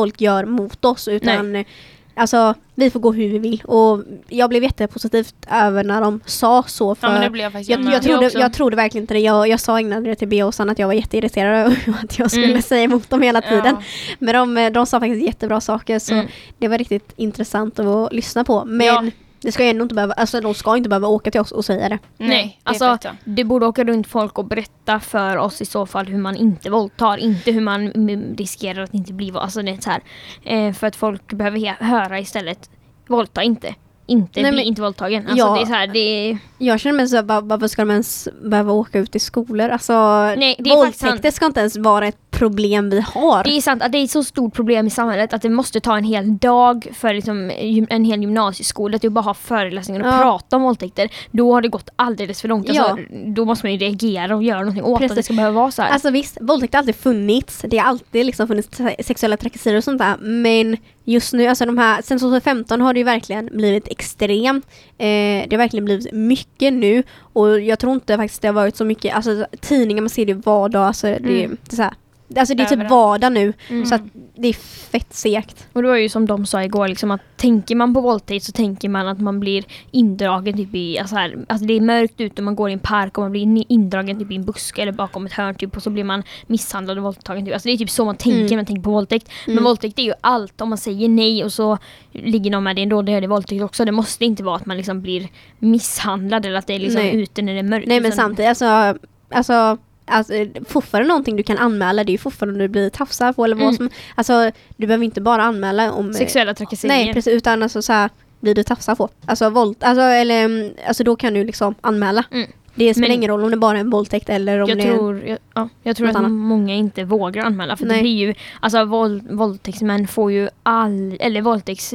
folk 0.00 0.20
gör 0.20 0.44
mot 0.44 0.84
oss. 0.84 1.08
Utan 1.08 1.56
eh, 1.56 1.66
alltså 2.14 2.54
vi 2.74 2.90
får 2.90 3.00
gå 3.00 3.12
hur 3.12 3.28
vi 3.28 3.38
vill. 3.38 3.62
Och 3.64 4.02
jag 4.28 4.50
blev 4.50 4.62
jättepositivt 4.62 5.34
över 5.50 5.84
när 5.84 6.00
de 6.00 6.20
sa 6.26 6.62
så. 6.66 6.94
För 6.94 7.08
Ja 7.08 7.22
jag 7.22 7.52
jag, 7.68 7.84
jag, 7.94 8.02
trodde, 8.02 8.30
jag 8.34 8.52
trodde 8.52 8.76
verkligen 8.76 9.02
inte 9.02 9.14
det. 9.14 9.20
Jag, 9.20 9.48
jag 9.48 9.60
sa 9.60 9.80
innan 9.80 10.02
det 10.04 10.14
till 10.14 10.28
Sanna 10.52 10.72
att 10.72 10.78
jag 10.78 10.86
var 10.86 10.94
jätteirriterad 10.94 11.60
över 11.66 11.78
att 12.04 12.18
jag 12.18 12.30
skulle 12.30 12.46
Mm. 12.46 12.62
säga 12.62 12.82
emot 12.82 13.10
dem 13.10 13.22
hela 13.22 13.40
tiden. 13.40 13.76
Ja. 13.78 13.82
Men 14.18 14.54
de, 14.54 14.72
de 14.72 14.86
sa 14.86 15.00
faktiskt 15.00 15.26
jättebra 15.26 15.60
saker 15.60 15.98
så 15.98 16.14
Mm. 16.14 16.26
det 16.58 16.68
var 16.68 16.78
riktigt 16.78 17.12
intressant 17.16 17.78
att 17.78 18.12
lyssna 18.12 18.44
på. 18.44 18.64
Men 18.64 18.86
Ja. 18.86 19.04
Det 19.42 19.52
ska 19.52 19.64
ju 19.64 19.70
ändå 19.70 19.82
inte 19.82 19.94
behöva, 19.94 20.12
alltså 20.14 20.40
de 20.40 20.54
ska 20.54 20.76
inte 20.76 20.88
behöva 20.88 21.08
åka 21.08 21.30
till 21.30 21.40
oss 21.40 21.52
och 21.52 21.64
säga 21.64 21.88
det. 21.88 21.98
Nej, 22.18 22.58
det 22.62 22.70
alltså 22.70 22.98
det 23.24 23.44
borde 23.44 23.66
åka 23.66 23.84
runt 23.84 24.06
folk 24.06 24.38
och 24.38 24.44
berätta 24.44 25.00
för 25.00 25.36
oss 25.36 25.60
i 25.60 25.66
så 25.66 25.86
fall 25.86 26.06
hur 26.06 26.18
man 26.18 26.36
inte 26.36 26.70
våldtar, 26.70 27.16
inte 27.16 27.52
hur 27.52 27.60
man 27.60 27.90
riskerar 28.36 28.82
att 28.82 28.94
inte 28.94 29.12
bli 29.12 29.32
alltså 29.34 29.62
det 29.62 29.70
är 29.70 29.80
så 29.80 29.90
här, 29.90 30.02
eh, 30.44 30.72
För 30.72 30.86
att 30.86 30.96
folk 30.96 31.32
behöver 31.32 31.84
höra 31.84 32.20
istället, 32.20 32.70
våldta 33.06 33.42
inte. 33.42 33.74
Inte, 34.10 34.42
Nej, 34.42 34.50
bli 34.52 34.60
men- 34.60 34.66
inte 34.66 34.82
våldtagen. 34.82 35.22
Alltså 35.22 35.36
Ja. 35.46 35.54
det 35.54 35.60
är 35.62 35.66
så 35.66 35.72
här, 35.72 35.86
det 35.86 35.98
är, 36.30 36.38
Jag 36.58 36.80
känner 36.80 36.96
mig 36.96 37.08
så 37.08 37.16
här, 37.16 37.22
var- 37.22 37.42
varför 37.42 37.68
ska 37.68 37.82
de 37.82 37.90
ens 37.90 38.28
behöva 38.42 38.72
åka 38.72 38.98
ut 38.98 39.16
i 39.16 39.18
skolor? 39.18 39.68
Alltså 39.68 39.92
Nej, 40.36 40.56
det 40.58 40.70
är 40.70 40.76
våldtäkter 40.76 41.30
ska 41.30 41.46
inte 41.46 41.60
ens 41.60 41.76
vara 41.76 42.06
ett 42.06 42.16
problem 42.30 42.90
vi 42.90 43.00
har. 43.00 43.44
det 43.44 43.50
är 43.56 43.60
sant 43.60 43.82
att 43.82 43.92
det 43.92 43.98
är 43.98 44.04
ett 44.04 44.10
så 44.10 44.24
stort 44.24 44.54
problem 44.54 44.86
i 44.86 44.90
samhället 44.90 45.32
att 45.32 45.42
det 45.42 45.48
måste 45.48 45.80
ta 45.80 45.96
en 45.96 46.04
hel 46.04 46.38
dag 46.38 46.88
för 46.94 47.14
liksom, 47.14 47.50
en 47.90 48.04
hel 48.04 48.20
gymnasieskola 48.20 48.96
att 48.96 49.12
bara 49.12 49.20
ha 49.20 49.34
föreläsningar 49.34 50.00
och 50.00 50.06
Ja. 50.06 50.18
prata 50.22 50.56
om 50.56 50.62
våldtäkter. 50.62 51.08
Då 51.30 51.52
har 51.54 51.62
det 51.62 51.68
gått 51.68 51.88
alldeles 51.96 52.40
för 52.40 52.48
långt. 52.48 52.68
Alltså, 52.68 52.82
Ja. 53.10 53.18
Då 53.26 53.44
måste 53.44 53.66
man 53.66 53.72
ju 53.72 53.78
reagera 53.78 54.36
och 54.36 54.42
göra 54.42 54.58
någonting 54.58 54.84
åt 54.84 55.02
att 55.02 55.14
det 55.14 55.22
ska 55.22 55.34
behöva 55.34 55.60
vara 55.60 55.70
så 55.70 55.82
här. 55.82 55.90
Alltså 55.90 56.10
visst, 56.10 56.38
våldtäkt 56.40 56.74
har 56.74 56.78
alltid 56.78 56.96
funnits. 56.96 57.64
Det 57.68 57.78
har 57.78 57.86
alltid 57.88 58.26
liksom 58.26 58.48
funnits 58.48 58.68
sexuella 59.00 59.36
trakasserier 59.36 59.78
och 59.78 59.84
sånt 59.84 59.98
där. 59.98 60.16
Men 60.20 60.76
just 61.04 61.32
nu, 61.32 61.46
alltså 61.46 61.66
de 61.66 61.78
här, 61.78 62.02
sen 62.02 62.18
2015 62.18 62.80
har 62.80 62.92
det 62.94 63.00
ju 63.00 63.04
verkligen 63.04 63.46
blivit 63.52 63.88
extremt. 64.00 64.66
Eh, 64.98 65.06
det 65.48 65.48
har 65.50 65.58
verkligen 65.58 65.84
blivit 65.84 66.12
mycket 66.12 66.72
nu. 66.72 67.02
Och 67.32 67.60
jag 67.60 67.78
tror 67.78 67.92
inte 67.94 68.16
faktiskt 68.16 68.42
det 68.42 68.48
har 68.48 68.52
varit 68.52 68.76
så 68.76 68.84
mycket, 68.84 69.14
alltså 69.14 69.46
tidningar 69.60 70.02
man 70.02 70.10
ser 70.10 70.26
det 70.26 70.34
vardag, 70.34 70.82
alltså 70.86 71.06
det, 71.06 71.16
Mm. 71.44 71.56
det 71.64 71.72
är 71.72 71.76
så 71.76 71.82
här. 71.82 71.94
Alltså 72.36 72.54
det 72.54 72.62
är 72.62 72.66
typ 72.66 72.72
Överallt. 72.72 72.90
vardag 72.90 73.32
nu. 73.32 73.52
Mm. 73.68 73.86
Så 73.86 73.94
att 73.94 74.02
det 74.34 74.48
är 74.48 74.52
fett 74.90 75.14
segt. 75.14 75.66
Och 75.72 75.82
det 75.82 75.88
var 75.88 75.96
ju 75.96 76.08
som 76.08 76.26
de 76.26 76.46
sa 76.46 76.62
igår, 76.64 76.88
liksom, 76.88 77.10
att 77.10 77.20
tänker 77.36 77.74
man 77.76 77.94
på 77.94 78.00
våldtäkt 78.00 78.44
så 78.44 78.52
tänker 78.52 78.88
man 78.88 79.08
att 79.08 79.20
man 79.20 79.40
blir 79.40 79.64
indragen 79.90 80.56
typ 80.56 80.74
i, 80.74 80.98
alltså, 80.98 81.16
här, 81.16 81.36
alltså 81.48 81.66
det 81.66 81.74
är 81.74 81.80
mörkt 81.80 82.20
ute 82.20 82.40
och 82.40 82.44
man 82.44 82.56
går 82.56 82.70
i 82.70 82.72
en 82.72 82.78
park 82.78 83.18
och 83.18 83.24
man 83.24 83.32
blir 83.32 83.64
indragen 83.68 84.18
typ 84.18 84.30
i 84.30 84.36
en 84.36 84.44
buske 84.44 84.82
eller 84.82 84.92
bakom 84.92 85.26
ett 85.26 85.32
hörn 85.32 85.54
typ 85.54 85.76
och 85.76 85.82
så 85.82 85.90
blir 85.90 86.04
man 86.04 86.22
misshandlad 86.46 86.98
och 86.98 87.04
våldtagen. 87.04 87.44
Typ. 87.44 87.54
Alltså 87.54 87.68
det 87.68 87.72
är 87.72 87.76
typ 87.76 87.90
så 87.90 88.04
man 88.04 88.16
tänker 88.16 88.38
Mm. 88.38 88.46
när 88.50 88.56
man 88.56 88.66
tänker 88.66 88.82
på 88.82 88.90
våldtäkt. 88.90 89.28
Men 89.46 89.52
Mm. 89.52 89.64
våldtäkt 89.64 89.98
är 89.98 90.02
ju 90.02 90.12
allt, 90.20 90.60
om 90.60 90.68
man 90.68 90.78
säger 90.78 91.08
nej 91.08 91.44
och 91.44 91.52
så 91.52 91.78
ligger 92.12 92.50
någon 92.50 92.62
med 92.64 92.76
det 92.76 92.82
ändå, 92.82 93.02
det 93.02 93.12
är 93.12 93.20
det 93.20 93.26
våldtäkt 93.26 93.62
också. 93.62 93.84
Det 93.84 93.92
måste 93.92 94.24
inte 94.24 94.42
vara 94.42 94.56
att 94.56 94.66
man 94.66 94.76
liksom 94.76 95.02
blir 95.02 95.28
misshandlad 95.58 96.46
eller 96.46 96.58
att 96.58 96.66
det 96.66 96.74
är 96.74 96.78
liksom 96.78 97.02
Nej. 97.02 97.22
ute 97.22 97.42
när 97.42 97.52
det 97.52 97.58
är 97.58 97.62
mörkt. 97.62 97.86
Nej 97.88 98.00
men 98.00 98.12
utan- 98.12 98.16
samtidigt, 98.24 98.48
alltså, 98.48 98.98
alltså, 99.30 99.78
alltså 100.10 100.32
fortfarande 100.68 101.08
någonting 101.08 101.36
du 101.36 101.42
kan 101.42 101.58
anmäla, 101.58 102.04
det 102.04 102.10
är 102.10 102.14
ju 102.14 102.18
fortfarande 102.18 102.52
om 102.54 102.58
du 102.58 102.68
blir 102.68 102.90
tafsad 102.90 103.36
på 103.36 103.44
eller 103.44 103.56
vad 103.56 103.64
Mm. 103.64 103.76
som, 103.76 103.90
alltså 104.14 104.50
du 104.76 104.86
behöver 104.86 105.04
inte 105.04 105.20
bara 105.20 105.42
anmäla 105.42 105.92
om 105.92 106.14
Sexuella 106.14 106.54
trakasserier. 106.54 106.96
Nej 107.04 107.14
precis, 107.14 107.32
utan 107.34 107.62
alltså 107.62 107.82
så 107.82 107.92
här, 107.92 108.10
blir 108.40 108.54
du 108.54 108.62
tafsad 108.62 108.98
på. 108.98 109.08
Alltså, 109.26 109.50
våld, 109.50 109.76
alltså, 109.80 110.02
eller, 110.02 110.44
mm, 110.44 110.70
alltså 110.86 111.04
då 111.04 111.16
kan 111.16 111.34
du 111.34 111.44
liksom 111.44 111.74
anmäla. 111.80 112.24
Mm. 112.32 112.50
Det 112.74 112.94
spelar 112.94 113.08
Men- 113.08 113.16
ingen 113.16 113.30
roll 113.30 113.44
om 113.44 113.50
det 113.50 113.56
bara 113.56 113.76
är 113.76 113.80
en 113.80 113.90
våldtäkt 113.90 114.28
eller 114.28 114.58
om 114.60 114.68
Jag 114.68 114.78
det 114.78 114.84
är... 114.84 114.92
tror, 114.96 115.22
jag, 115.26 115.38
ja, 115.54 115.68
jag 115.82 115.96
tror 115.96 116.08
att 116.08 116.16
annat. 116.16 116.30
många 116.30 116.74
inte 116.74 117.04
vågar 117.04 117.44
anmäla 117.44 117.76
för 117.76 117.84
det 117.84 117.92
Nej. 117.92 118.02
blir 118.02 118.14
ju, 118.16 118.34
alltså 118.60 118.84
våld, 118.84 119.30
våldtäktsmän 119.30 120.08
får 120.08 120.32
ju 120.32 120.48
all, 120.62 121.16
eller 121.20 121.42
våldtäkts... 121.42 121.94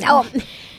Ja, 0.00 0.24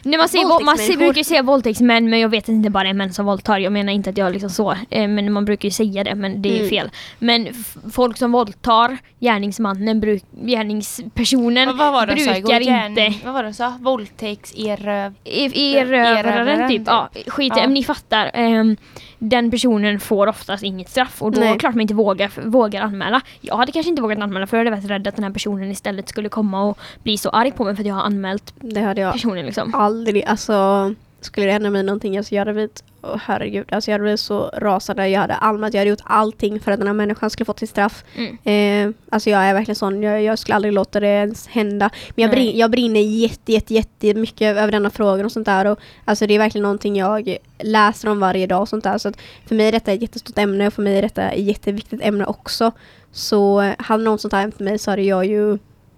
När 0.04 0.18
man, 0.18 0.30
säger, 0.30 0.63
man 0.66 0.77
säger, 0.77 0.98
brukar 0.98 1.18
ju 1.18 1.24
säga 1.24 1.42
våldtäktsmän 1.44 2.10
men 2.10 2.20
jag 2.20 2.30
vet 2.30 2.50
inte 2.50 2.70
bara 2.70 2.89
är 2.89 2.94
män 2.94 3.13
som 3.13 3.25
våldtar. 3.25 3.60
Jag 3.60 3.74
menar 3.74 3.94
inte 3.94 4.10
att 4.10 4.18
jag 4.18 4.32
liksom 4.34 4.50
så. 4.50 4.72
Eh, 4.89 5.08
men 5.08 5.32
man 5.34 5.46
brukar 5.46 5.68
ju 5.68 5.72
säga 5.72 6.04
det 6.04 6.16
men 6.16 6.42
det 6.42 6.50
är 6.50 6.58
Mm. 6.58 6.70
fel. 6.70 6.89
Men 7.20 7.48
folk 7.94 8.18
som 8.18 8.32
våldtar, 8.32 8.98
gärningsmannen, 9.20 10.00
bruk, 10.00 10.24
gärningspersonen 10.46 11.77
Vad, 11.77 11.94
vad 11.94 12.08
de 12.08 12.18
sa 12.18 12.32
igår? 12.36 12.48
brukar 12.50 12.60
Gärning- 12.62 13.06
inte... 13.06 13.25
Vad 13.25 13.34
var 13.34 13.44
det 13.44 13.50
de 13.50 13.54
sa? 13.54 13.74
Våldtäktseröv... 13.82 15.13
E- 15.24 15.51
Erövraren 15.77 16.70
typ. 16.70 16.80
typ. 16.80 16.88
Ja, 16.88 17.10
skit 17.27 17.54
Ja. 17.56 17.62
men 17.62 17.74
ni 17.74 17.84
fattar. 17.84 18.32
Ehm, 18.34 18.77
den 19.20 19.51
personen 19.51 20.00
får 20.00 20.27
oftast 20.27 20.63
inget 20.63 20.89
straff 20.89 21.22
och 21.22 21.32
då 21.32 21.38
är 21.42 21.46
Nej. 21.46 21.54
det 21.54 21.60
klart 21.60 21.75
man 21.75 21.82
inte 21.82 21.94
vågar, 21.94 22.32
vågar 22.50 22.82
anmäla. 22.82 23.22
Jag 23.42 23.58
hade 23.58 23.72
kanske 23.72 23.89
inte 23.89 24.01
vågat 24.01 24.20
anmäla 24.20 24.48
för 24.48 24.58
jag 24.58 24.66
hade 24.66 24.75
varit 24.77 24.89
rädd 24.92 25.08
att 25.08 25.16
den 25.16 25.24
här 25.24 25.32
personen 25.32 25.72
istället 25.72 26.10
skulle 26.10 26.30
komma 26.30 26.63
och 26.63 26.80
bli 27.04 27.18
så 27.18 27.30
arg 27.30 27.51
på 27.51 27.63
mig 27.63 27.75
för 27.75 27.84
att 27.84 27.88
jag 27.88 27.96
har 27.96 28.01
anmält 28.01 28.54
det 28.62 28.82
hade 28.82 29.01
jag 29.01 29.13
personen 29.13 29.46
liksom. 29.46 29.74
Aldrig, 29.98 30.24
alltså 30.25 30.94
skulle 31.22 31.46
det 31.46 31.51
hända 31.51 31.70
mig 31.70 31.84
någonting, 31.84 32.18
alltså 32.18 32.36
jag 32.36 32.42
hade 32.42 32.54
blivit, 32.54 32.84
åh 33.01 33.18
herregud, 33.25 33.66
alltså 33.74 33.92
jag 33.92 33.94
hade 33.94 34.01
blivit 34.04 34.20
så 34.20 34.51
rasande. 34.58 35.08
Jag 35.10 35.22
hade 35.22 35.34
allmänt, 35.36 35.74
jag 35.74 35.82
hade 35.82 35.89
gjort 35.89 36.00
allting 36.04 36.60
för 36.60 36.72
att 36.72 36.80
den 36.80 36.88
här 36.88 36.94
människan 36.94 37.30
skulle 37.30 37.46
fått 37.46 37.60
sitt 37.60 37.70
straff. 37.70 38.04
Mm. 38.16 38.38
Eh, 38.44 38.96
alltså 39.10 39.30
jag 39.30 39.42
är 39.44 39.54
verkligen 39.54 39.75
sån, 39.75 40.04
jag, 40.04 40.24
jag 40.24 40.39
skulle 40.39 40.56
aldrig 40.56 40.74
låta 40.74 41.00
det 41.00 41.08
ens 41.08 41.48
hända. 41.48 41.89
Men 42.16 42.22
jag, 42.24 42.32
brin, 42.32 42.58
jag 42.58 42.72
brinner 42.72 43.00
jätte, 43.00 43.51
jätte, 43.54 43.74
jätte 43.74 44.13
mycket 44.13 44.58
över 44.58 44.72
denna 44.72 44.89
frågan 44.89 45.25
och 45.25 45.32
sånt 45.32 45.46
där. 45.46 45.66
Och, 45.66 45.80
alltså 46.06 46.27
det 46.27 46.34
är 46.34 46.39
verkligen 46.39 46.63
någonting 46.63 46.96
jag 46.96 47.38
läser 47.60 48.10
om 48.10 48.20
varje 48.20 48.48
dag 48.48 48.62
och 48.62 48.70
sånt 48.70 48.84
där. 48.84 48.98
Så 48.98 49.12
för 49.48 49.56
mig 49.56 49.68
är 49.68 49.72
detta 49.72 49.92
ett 49.92 50.01
jättestort 50.01 50.38
ämne 50.38 50.68
och 50.68 50.74
för 50.74 50.82
mig 50.82 50.98
är 50.98 51.01
detta 51.01 51.30
ett 51.30 51.46
jätteviktigt 51.46 52.01
ämne 52.04 52.25
också. 52.25 52.72
Så 53.12 53.74
hade 53.80 54.04
någon 54.04 54.20
sånt 54.20 54.34
här 54.34 54.42
hänt 54.42 54.60
mig 54.60 54.77
så 54.80 54.92
hade 54.92 55.04
jag 55.04 55.25
ju, 55.25 55.58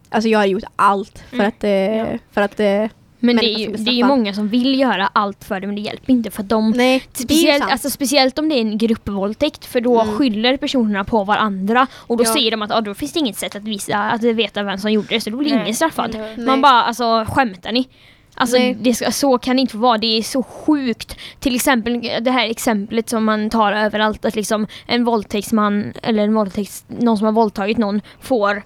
alltså 0.09 0.29
jag 0.29 0.39
hade 0.39 0.51
gjort 0.51 0.63
allt 0.75 1.23
för 1.29 1.35
Mm. 1.35 1.47
att, 1.47 1.63
eh, 1.63 1.97
Ja. 1.97 2.05
för 2.31 2.41
att 2.41 2.59
eh, 2.59 2.85
Men 3.19 3.35
det 3.35 3.45
är, 3.45 3.59
ju, 3.59 3.71
det 3.71 3.91
är 3.91 3.95
ju 3.95 4.05
många 4.05 4.33
som 4.33 4.47
vill 4.47 4.79
göra 4.79 5.09
allt 5.13 5.43
för 5.43 5.59
det 5.59 5.67
men 5.67 5.75
det 5.75 5.81
hjälper 5.81 6.13
inte 6.13 6.31
för 6.31 6.43
att 6.43 6.49
de 6.49 6.71
Nej, 6.71 7.03
Speciellt, 7.13 7.63
alltså, 7.71 7.89
speciellt 7.89 8.39
om 8.39 8.49
det 8.49 8.55
är 8.55 8.61
en 8.61 8.77
gruppvåldtäkt 8.77 9.65
för 9.65 9.81
då 9.81 10.01
Mm. 10.01 10.17
skyller 10.17 10.57
personerna 10.57 11.03
på 11.03 11.23
varandra 11.23 11.87
och 11.95 12.17
då 12.17 12.23
Ja. 12.23 12.33
säger 12.33 12.51
de 12.51 12.61
att 12.61 12.71
ah, 12.71 12.81
då 12.81 12.93
finns 12.93 13.13
det 13.13 13.19
inget 13.19 13.37
sätt 13.37 13.55
att, 13.55 13.63
visa, 13.63 13.97
att 13.97 14.23
veta 14.23 14.63
vem 14.63 14.77
som 14.77 14.91
gjorde 14.91 15.07
det 15.09 15.21
så 15.21 15.29
då 15.29 15.37
blir 15.37 15.51
Nej, 15.53 15.61
ingen 15.63 15.75
straffad. 15.75 16.15
Nej. 16.37 16.45
Man 16.45 16.61
bara 16.61 16.83
alltså 16.83 17.25
skämtar 17.27 17.71
ni? 17.71 17.87
Alltså 18.35 18.57
det 18.81 18.93
ska, 18.93 19.11
så 19.11 19.37
kan 19.37 19.55
det 19.55 19.61
inte 19.61 19.77
vara, 19.77 19.97
det 19.97 20.17
är 20.17 20.21
så 20.21 20.43
sjukt. 20.43 21.15
Till 21.39 21.55
exempel 21.55 22.01
det 22.21 22.31
här 22.31 22.49
exemplet 22.49 23.09
som 23.09 23.23
man 23.25 23.49
tar 23.49 23.71
överallt 23.73 24.25
att 24.25 24.35
liksom 24.35 24.67
en 24.87 25.03
våldtäktsman 25.05 25.93
eller 26.03 26.23
en 26.23 26.33
våldtäkts, 26.33 26.85
någon 26.87 27.17
som 27.17 27.25
har 27.25 27.31
våldtagit 27.31 27.77
någon 27.77 28.01
får 28.21 28.63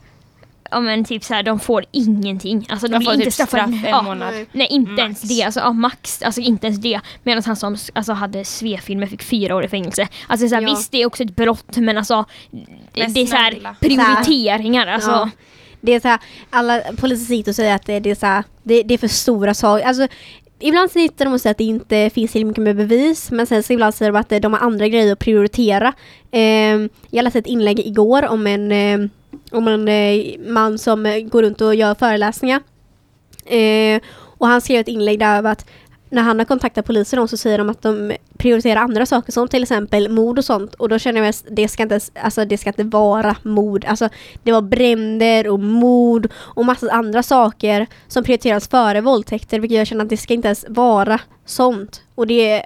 Ja 0.74 0.80
men 0.80 1.06
typ 1.06 1.24
såhär, 1.24 1.44
de 1.44 1.60
får 1.60 1.86
ingenting. 1.92 2.65
Alltså 2.70 2.88
de 2.88 2.94
De 3.00 3.06
får 3.06 3.13
inte 3.13 3.25
typ 3.25 3.34
straffade. 3.34 3.63
straff 3.63 3.84
en 3.86 3.89
Ja. 3.89 4.01
månad. 4.01 4.34
Nej. 4.51 4.68
Inte 4.70 4.92
Max. 4.92 5.01
ens 5.01 5.22
det, 5.22 5.44
alltså 5.44 5.60
ja, 5.60 5.74
max, 5.74 6.22
alltså 6.22 6.42
inte 6.42 6.68
ens 6.68 6.80
det. 6.82 7.00
Medan 7.24 7.44
han 7.46 7.56
som 7.56 7.77
alltså, 7.94 8.13
hade 8.13 8.46
svefilmer 8.46 9.08
fick 9.08 9.24
fyra 9.24 9.56
år 9.56 9.65
i 9.65 9.68
fängelse. 9.68 10.08
Alltså 10.27 10.48
så 10.50 10.56
här, 10.56 10.62
Ja. 10.62 10.70
visst 10.70 10.92
det 10.92 11.01
är 11.01 11.06
också 11.06 11.24
ett 11.24 11.36
brott 11.36 11.77
men 11.77 11.98
alltså 11.98 12.25
Men 12.51 13.13
det 13.13 13.22
är 13.22 13.25
så 13.25 13.36
här 13.36 13.51
snälla. 13.51 13.75
prioriteringar 13.80 14.88
alltså. 14.88 15.12
Ja. 15.12 15.30
Det 15.82 15.94
är 15.94 16.00
så 16.00 16.08
här, 16.08 16.20
alla 16.50 16.82
poliser 16.98 17.25
sitter 17.25 17.51
och 17.51 17.56
säger 17.56 17.75
att 17.75 17.86
det, 17.86 18.00
det, 18.00 18.12
är 18.12 18.15
så 18.15 18.25
här, 18.25 18.44
det, 18.63 18.84
det 18.84 18.94
är 18.94 18.98
för 18.98 19.08
stora 19.08 19.53
saker. 19.53 19.86
Alltså, 19.86 20.08
ibland 20.60 20.92
sitter 20.92 21.25
de 21.25 21.34
och 21.34 21.42
säger 21.42 21.51
att 21.51 21.58
det 21.58 21.63
inte 21.63 22.10
finns 22.13 22.32
tillräckligt 22.32 22.48
mycket 22.48 22.63
med 22.63 22.75
bevis 22.75 23.32
men 23.32 23.48
sen 23.48 23.63
så 23.63 23.74
ibland 23.74 23.96
säger 23.96 24.12
de 24.12 24.20
att 24.20 24.42
de 24.42 24.53
har 24.53 24.60
andra 24.60 24.88
grejer 24.88 25.13
att 25.13 25.20
prioritera. 25.20 25.94
Eh, 26.32 26.42
jag 27.12 27.24
läste 27.24 27.39
ett 27.39 27.48
inlägg 27.48 27.80
igår 27.80 28.27
om 28.27 28.48
en, 28.48 28.72
eh, 28.72 29.10
om 29.54 29.68
en 29.68 29.88
eh, 29.88 30.40
man 30.40 30.78
som 30.78 31.06
eh, 31.06 31.20
går 31.20 31.44
runt 31.44 31.62
och 31.62 31.76
gör 31.76 31.96
föreläsningar. 31.96 32.62
Eh, 33.46 34.02
och 34.38 34.48
han 34.48 34.62
skrev 34.62 34.80
ett 34.80 34.88
inlägg 34.88 35.20
där 35.20 35.38
över 35.38 35.52
att 35.52 35.66
när 36.13 36.22
han 36.22 36.39
har 36.39 36.46
kontaktat 36.46 36.86
polisen 36.86 37.28
så 37.28 37.38
säger 37.38 37.58
de 37.58 37.70
att 37.70 37.82
de 37.82 38.13
prioriterar 38.38 38.82
andra 38.82 39.06
saker 39.06 39.32
som 39.32 39.48
till 39.48 39.63
exempel 39.63 40.10
mord 40.10 40.38
och 40.38 40.46
sånt 40.46 40.76
och 40.76 40.89
då 40.89 41.00
känner 41.00 41.22
jag 41.22 41.30
att 41.30 41.46
det 41.52 41.68
ska 41.68 41.84
inte, 41.84 42.00
alltså, 42.22 42.46
det 42.46 42.58
ska 42.58 42.70
inte 42.70 42.84
vara 42.84 43.36
mord. 43.44 43.86
Alltså, 43.86 44.10
det 44.44 44.52
var 44.52 44.62
bränder 44.62 45.48
och 45.48 45.60
mord 45.60 46.32
och 46.36 46.66
massa 46.66 46.92
andra 46.92 47.24
saker 47.24 47.88
som 48.08 48.24
prioriteras 48.24 48.68
före 48.68 49.02
våldtäkter 49.02 49.60
vilket 49.60 49.78
jag 49.78 49.88
känner 49.88 50.04
att 50.04 50.10
det 50.10 50.18
ska 50.18 50.34
inte 50.34 50.48
ens 50.48 50.66
vara 50.68 51.20
sånt. 51.46 52.02
Och 52.16 52.28
det, 52.28 52.66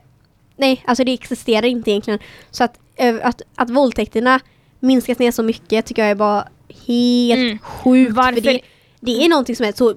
nej, 0.58 0.84
alltså 0.88 1.04
det 1.04 1.14
existerar 1.14 1.66
inte 1.66 1.92
egentligen. 1.92 2.20
Så 2.52 2.64
att, 2.64 2.80
att, 3.24 3.42
att 3.56 3.70
våldtäkterna 3.70 4.40
minskas 4.80 5.20
ner 5.20 5.32
så 5.32 5.44
mycket 5.44 5.86
tycker 5.86 6.02
jag 6.02 6.12
är 6.12 6.16
bara 6.16 6.48
helt 6.88 7.40
Mm. 7.42 7.60
sjukt. 7.60 8.14
Varför- 8.14 8.42
För 8.42 8.42
det, 8.42 8.62
det 9.00 9.26
är 9.26 9.30
någonting 9.30 9.56
som 9.56 9.66
är 9.66 9.72
så 9.72 9.96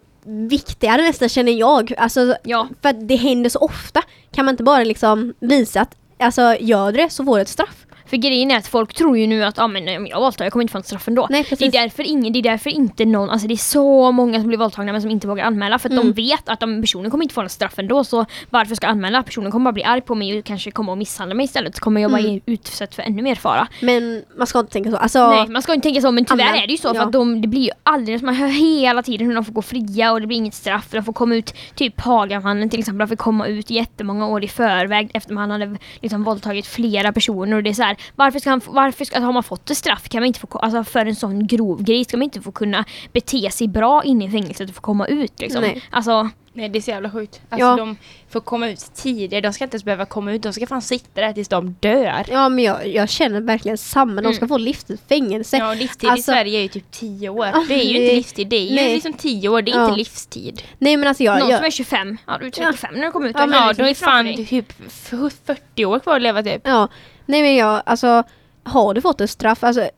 viktigare 0.48 1.02
nästan 1.02 1.28
känner 1.28 1.52
jag. 1.52 1.92
Alltså, 1.98 2.34
Ja. 2.44 2.68
för 2.82 2.88
att 2.88 3.08
det 3.08 3.16
händer 3.16 3.50
så 3.50 3.58
ofta. 3.58 4.02
Kan 4.32 4.44
man 4.44 4.52
inte 4.52 4.62
bara 4.62 4.84
liksom 4.84 5.34
visa 5.40 5.80
att 5.80 5.96
alltså, 6.18 6.56
gör 6.60 6.92
det 6.92 7.10
så 7.10 7.24
får 7.24 7.36
du 7.36 7.42
ett 7.42 7.48
straff. 7.48 7.86
För 8.10 8.16
grejen 8.16 8.50
är 8.50 8.56
att 8.56 8.66
folk 8.66 8.94
tror 8.94 9.18
ju 9.18 9.26
nu 9.26 9.44
att 9.44 9.58
ah, 9.58 9.68
men, 9.68 9.96
om 9.96 10.06
jag 10.06 10.20
våldtar 10.20 10.44
jag 10.44 10.52
kommer 10.52 10.62
inte 10.62 10.72
få 10.72 10.78
en 10.78 10.84
straff 10.84 11.08
ändå. 11.08 11.26
Nej, 11.30 11.46
Det 11.58 11.64
är, 11.64 11.70
därför 11.72 12.02
ingen, 12.02 12.32
det 12.32 12.38
är 12.38 12.42
därför 12.42 12.70
inte 12.70 13.04
någon, 13.04 13.30
alltså 13.30 13.48
det 13.48 13.54
är 13.54 13.56
så 13.56 14.12
många 14.12 14.38
som 14.38 14.48
blir 14.48 14.58
våldtagna 14.58 14.92
men 14.92 15.02
som 15.02 15.10
inte 15.10 15.26
vågar 15.28 15.44
anmäla 15.44 15.78
för 15.78 15.88
att 15.88 15.92
Mm. 15.92 16.06
de 16.12 16.22
vet 16.22 16.48
att 16.48 16.60
de, 16.60 16.80
personen 16.82 17.10
kommer 17.10 17.24
inte 17.24 17.34
få 17.34 17.40
någon 17.40 17.48
straff 17.50 17.78
ändå 17.78 18.04
så 18.04 18.26
varför 18.50 18.74
ska 18.74 18.86
jag 18.86 18.92
anmäla? 18.92 19.22
Personen 19.22 19.50
kommer 19.50 19.64
bara 19.64 19.72
bli 19.72 19.84
arg 19.84 20.00
på 20.00 20.14
mig 20.14 20.38
och 20.38 20.44
kanske 20.44 20.70
komma 20.70 20.92
och 20.92 20.98
misshandla 20.98 21.34
mig 21.34 21.44
istället 21.44 21.74
så 21.76 21.80
kommer 21.80 22.00
jag 22.00 22.10
Mm. 22.20 22.40
utsatt 22.46 22.94
för 22.94 23.02
ännu 23.02 23.22
mer 23.22 23.34
fara. 23.34 23.66
Men 23.80 24.22
man 24.38 24.46
ska 24.46 24.58
inte 24.58 24.72
tänka 24.72 24.90
så. 24.90 24.96
Alltså, 24.96 25.30
Nej 25.30 25.48
man 25.48 25.62
ska 25.62 25.74
inte 25.74 25.82
tänka 25.88 26.00
så 26.00 26.10
men 26.10 26.24
tyvärr 26.24 26.44
Anmäl. 26.46 26.62
är 26.62 26.66
det 26.66 26.72
ju 26.72 26.78
så 26.78 26.88
för 26.88 26.94
Ja. 26.96 27.02
att 27.02 27.12
de, 27.12 27.42
det 27.42 27.48
blir 27.48 27.60
ju 27.60 27.70
alldeles, 27.82 28.22
man 28.22 28.34
hör 28.34 28.48
hela 28.48 29.02
tiden 29.02 29.26
hur 29.26 29.34
de 29.34 29.44
får 29.44 29.52
gå 29.52 29.62
fria 29.62 30.12
och 30.12 30.20
det 30.20 30.26
blir 30.26 30.36
inget 30.36 30.54
straff. 30.54 30.88
De 30.90 31.04
får 31.04 31.12
komma 31.12 31.34
ut, 31.34 31.54
typ 31.74 32.00
Hagamannen 32.00 32.70
till 32.70 32.80
exempel, 32.80 32.98
de 32.98 33.08
får 33.08 33.16
komma 33.16 33.46
ut 33.46 33.70
jättemånga 33.70 34.26
år 34.26 34.44
i 34.44 34.48
förväg 34.48 35.10
efter 35.14 35.34
man 35.34 35.50
hade 35.50 35.76
liksom 36.00 36.24
våldtagit 36.24 36.66
flera 36.66 37.12
personer 37.12 37.56
och 37.56 37.62
det 37.62 37.70
är 37.70 37.74
så 37.74 37.82
här, 37.82 37.96
varför 38.16 38.38
ska 38.38 38.50
han, 38.50 38.60
varför 38.66 39.04
ska, 39.04 39.20
har 39.20 39.32
man 39.32 39.42
fått 39.42 39.70
ett 39.70 39.76
straff 39.76 40.08
kan 40.08 40.20
man 40.20 40.26
inte 40.26 40.40
få, 40.40 40.58
alltså 40.58 40.84
för 40.84 41.06
en 41.06 41.16
sån 41.16 41.46
grov 41.46 41.82
grej 41.82 42.04
ska 42.04 42.16
man 42.16 42.24
inte 42.24 42.40
få 42.40 42.52
kunna 42.52 42.84
bete 43.12 43.50
sig 43.50 43.68
bra 43.68 44.04
inne 44.04 44.24
i 44.24 44.30
fängelset 44.30 44.68
och 44.68 44.74
få 44.74 44.80
komma 44.80 45.06
ut 45.06 45.40
liksom. 45.40 45.62
Nej. 45.62 45.82
Alltså, 45.90 46.30
Nej 46.52 46.68
det 46.68 46.78
är 46.78 46.80
så 46.80 46.90
jävla 46.90 47.10
sjukt. 47.10 47.40
Alltså 47.48 47.66
Ja. 47.66 47.76
de 47.76 47.96
får 48.30 48.40
komma 48.40 48.68
ut 48.68 48.90
tidigare, 48.94 49.40
de 49.40 49.52
ska 49.52 49.64
inte 49.64 49.74
ens 49.74 49.84
behöva 49.84 50.04
komma 50.06 50.32
ut, 50.32 50.42
de 50.42 50.52
ska 50.52 50.66
fan 50.66 50.82
sitta 50.82 51.20
där 51.20 51.32
tills 51.32 51.48
de 51.48 51.76
dör. 51.80 52.24
Ja 52.30 52.48
men 52.48 52.64
jag, 52.64 52.88
jag 52.88 53.08
känner 53.08 53.40
verkligen 53.40 53.78
samma. 53.78 54.22
De 54.22 54.32
ska 54.34 54.40
Mm. 54.44 54.48
få 54.48 54.58
livstids 54.58 55.02
fängelse. 55.08 55.56
Ja, 55.56 55.74
livstid 55.74 56.08
i 56.08 56.10
Alltså- 56.10 56.32
Sverige 56.32 56.58
är 56.58 56.62
ju 56.62 56.68
typ 56.68 56.90
10 56.90 57.28
år. 57.28 57.46
Ja, 57.46 57.64
Det 57.68 57.74
är 57.74 57.84
ju 57.84 57.92
det- 57.98 58.02
inte 58.04 58.14
livstid, 58.14 58.48
det 58.48 58.56
är 58.56 58.64
ju 58.68 58.74
nej. 58.74 58.94
liksom 58.94 59.12
10 59.12 59.48
år, 59.48 59.62
det 59.62 59.70
är 59.72 59.76
Ja. 59.76 59.84
inte 59.84 59.96
livstid. 59.98 60.62
Nej 60.78 60.96
men 60.96 61.08
alltså 61.08 61.22
jag... 61.24 61.38
någon 61.38 61.48
jag 61.50 61.58
som 61.58 61.66
är 61.66 61.70
25, 61.70 62.18
ja 62.26 62.36
du 62.40 62.46
är 62.46 62.50
35 62.50 62.94
när 62.94 63.06
du 63.06 63.10
kommer 63.12 63.28
ut. 63.28 63.36
Ja, 63.38 63.46
men, 63.46 63.58
ja 63.58 63.68
liksom 63.68 63.82
då 63.82 63.84
är 63.84 63.88
liv 63.88 63.94
framför 63.94 64.34
fan 64.36 64.46
typ 64.46 64.72
f- 64.86 65.32
40 65.44 65.84
år 65.84 65.98
kvar 65.98 66.16
att 66.16 66.22
leva 66.22 66.42
typ. 66.42 66.62
Ja, 66.64 66.88
nej 67.26 67.42
men 67.42 67.54
jag, 67.56 67.82
alltså 67.86 68.22
har 68.62 68.94
du 68.94 69.00
fått 69.00 69.20
ett 69.20 69.30
straff, 69.30 69.64
alltså 69.64 69.88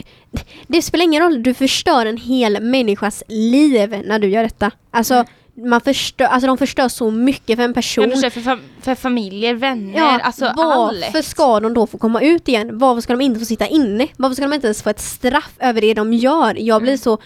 det 0.66 0.82
spelar 0.82 1.04
ingen 1.04 1.22
roll, 1.22 1.42
du 1.42 1.54
förstör 1.54 2.06
en 2.06 2.16
hel 2.16 2.62
människas 2.62 3.22
liv 3.28 4.02
när 4.06 4.18
du 4.18 4.28
gör 4.28 4.42
detta. 4.42 4.70
Alltså 4.90 5.24
man 5.56 5.80
förstör, 5.80 6.24
alltså 6.24 6.46
de 6.46 6.58
förstör 6.58 6.88
så 6.88 7.10
mycket 7.10 7.56
för 7.56 7.62
en 7.64 7.74
person. 7.74 8.10
Jag 8.22 8.32
för, 8.32 8.40
fam- 8.40 8.60
för 8.80 8.94
familjer, 8.94 9.54
vänner, 9.54 9.98
Ja, 9.98 10.20
alltså 10.20 10.52
varför 10.56 11.18
allt. 11.18 11.24
ska 11.26 11.60
de 11.60 11.74
då 11.74 11.86
få 11.86 11.98
komma 11.98 12.20
ut 12.20 12.48
igen? 12.48 12.78
Varför 12.78 13.00
ska 13.00 13.12
de 13.12 13.20
inte 13.24 13.40
få 13.40 13.46
sitta 13.46 13.66
inne? 13.66 14.08
Varför 14.16 14.34
ska 14.34 14.42
de 14.44 14.52
inte 14.52 14.66
ens 14.66 14.82
få 14.82 14.90
ett 14.90 15.00
straff 15.00 15.52
över 15.58 15.80
det 15.80 15.94
de 15.94 16.12
gör? 16.12 16.56
Jag 16.60 16.82
blir 16.82 16.96
så, 16.96 17.18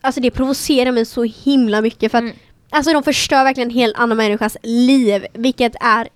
alltså 0.00 0.20
det 0.20 0.30
provocerar 0.30 0.92
mig 0.92 1.06
så 1.06 1.22
himla 1.24 1.80
mycket 1.80 2.10
för 2.10 2.18
att 2.18 2.24
Mm. 2.24 2.36
alltså 2.70 2.92
de 2.92 3.02
förstör 3.02 3.44
verkligen 3.44 3.68
en 3.70 3.74
helt 3.74 3.96
annan 3.98 4.16
människas 4.16 4.56
liv, 4.62 5.26
vilket 5.34 5.72
är, 5.80 6.08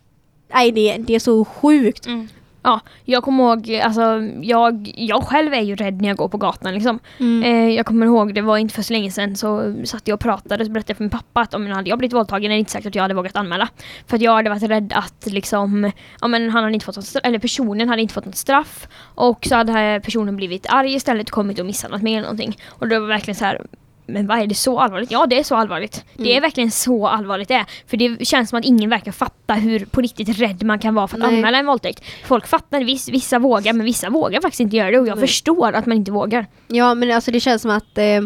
nej 0.55 0.73
det, 0.73 0.97
det 0.99 1.15
är 1.15 1.19
så 1.21 1.45
sjukt. 1.45 2.07
Mm. 2.07 2.29
Ja, 2.67 2.81
jag 3.05 3.23
kommer 3.23 3.45
ihåg, 3.45 3.75
alltså 3.75 4.03
jag, 4.43 4.93
jag 4.97 5.23
själv 5.23 5.55
är 5.55 5.61
ju 5.61 5.77
rädd 5.77 6.03
när 6.03 6.09
jag 6.09 6.17
går 6.17 6.29
på 6.29 6.39
gatan 6.39 6.75
liksom. 6.75 6.99
Eh, 7.45 7.69
jag 7.69 7.87
kommer 7.87 8.07
ihåg, 8.07 8.35
det 8.35 8.41
var 8.41 8.59
inte 8.59 8.75
för 8.75 8.83
så 8.83 8.93
länge 8.93 9.11
sedan 9.11 9.37
så 9.37 9.75
satt 9.85 10.09
jag 10.09 10.15
och 10.15 10.21
pratade 10.21 10.63
och 10.63 10.67
så 10.67 10.73
berättade 10.73 10.91
jag 10.91 10.97
för 10.97 11.05
min 11.05 11.11
pappa 11.11 11.41
att 11.41 11.55
om 11.55 11.67
jag 11.67 11.75
hade 11.75 11.91
jag 11.91 11.99
blivit 11.99 12.15
våldtagen 12.15 12.51
är 12.51 12.55
det 12.55 12.59
inte 12.59 12.73
säkert 12.73 12.87
att 12.87 12.95
jag 12.95 13.03
hade 13.03 13.15
vågat 13.15 13.37
anmäla. 13.37 13.69
För 14.07 14.17
att 14.17 14.23
jag 14.23 14.35
hade 14.35 14.51
varit 14.51 14.63
rädd 14.63 14.93
att 14.97 15.27
liksom, 15.27 15.91
ja 16.21 16.29
men 16.29 16.51
han 16.51 16.63
hade 16.63 16.75
inte 16.75 16.87
fått 16.87 16.97
något 16.97 17.05
straff, 17.05 17.25
eller 17.25 17.39
personen 17.39 17.89
hade 17.89 18.03
inte 18.03 18.15
fått 18.15 18.27
något 18.27 18.37
straff 18.37 18.89
och 19.15 19.47
så 19.47 19.55
hade 19.55 20.01
personen 20.05 20.37
blivit 20.37 20.67
arg 20.69 20.95
istället 20.95 21.29
och 21.29 21.35
kommit 21.35 21.59
och 21.59 21.67
misshandlat 21.67 22.03
mig 22.03 22.13
eller 22.13 22.23
någonting. 22.23 22.59
Och 22.69 22.89
det 22.89 23.01
var 23.01 23.07
verkligen 23.07 23.37
så 23.37 23.45
här. 23.45 23.67
Men 24.07 24.27
vad 24.27 24.39
är 24.39 24.47
det 24.47 24.55
så 24.55 24.79
allvarligt? 24.81 25.11
Ja 25.11 25.27
det 25.27 25.39
är 25.39 25.43
så 25.43 25.55
allvarligt. 25.57 26.05
Det 26.17 26.23
är 26.23 26.31
Mm. 26.31 26.43
verkligen 26.43 26.71
så 26.71 27.07
allvarligt 27.07 27.49
det 27.49 27.55
är. 27.55 27.65
För 27.87 27.97
det 27.97 28.25
känns 28.27 28.51
som 28.51 28.59
att 28.59 28.65
ingen 28.65 28.91
verkar 28.91 29.13
fatta 29.13 29.55
hur 29.55 29.85
på 29.87 30.01
riktigt 30.01 30.39
rädd 30.39 30.63
man 30.63 30.79
kan 30.79 30.95
vara 30.95 31.09
för 31.09 31.17
att 31.17 31.23
Nej. 31.23 31.37
anmäla 31.37 31.59
en 31.59 31.67
våldtäkt. 31.67 32.05
Folk 32.27 32.47
fattar, 32.47 32.81
viss, 32.85 33.09
vissa 33.09 33.39
vågar 33.39 33.73
men 33.73 33.85
vissa 33.87 34.11
vågar 34.11 34.41
faktiskt 34.41 34.61
inte 34.61 34.77
göra 34.77 34.91
det 34.91 34.99
och 34.99 35.09
jag 35.09 35.19
Nej. 35.19 35.27
förstår 35.29 35.73
att 35.73 35.87
man 35.87 35.97
inte 35.97 36.13
vågar. 36.13 36.47
Ja 36.69 36.95
men 36.95 37.11
alltså 37.11 37.31
det 37.31 37.41
känns 37.41 37.63
som 37.63 37.71
att, 37.71 37.99
eh, 37.99 38.23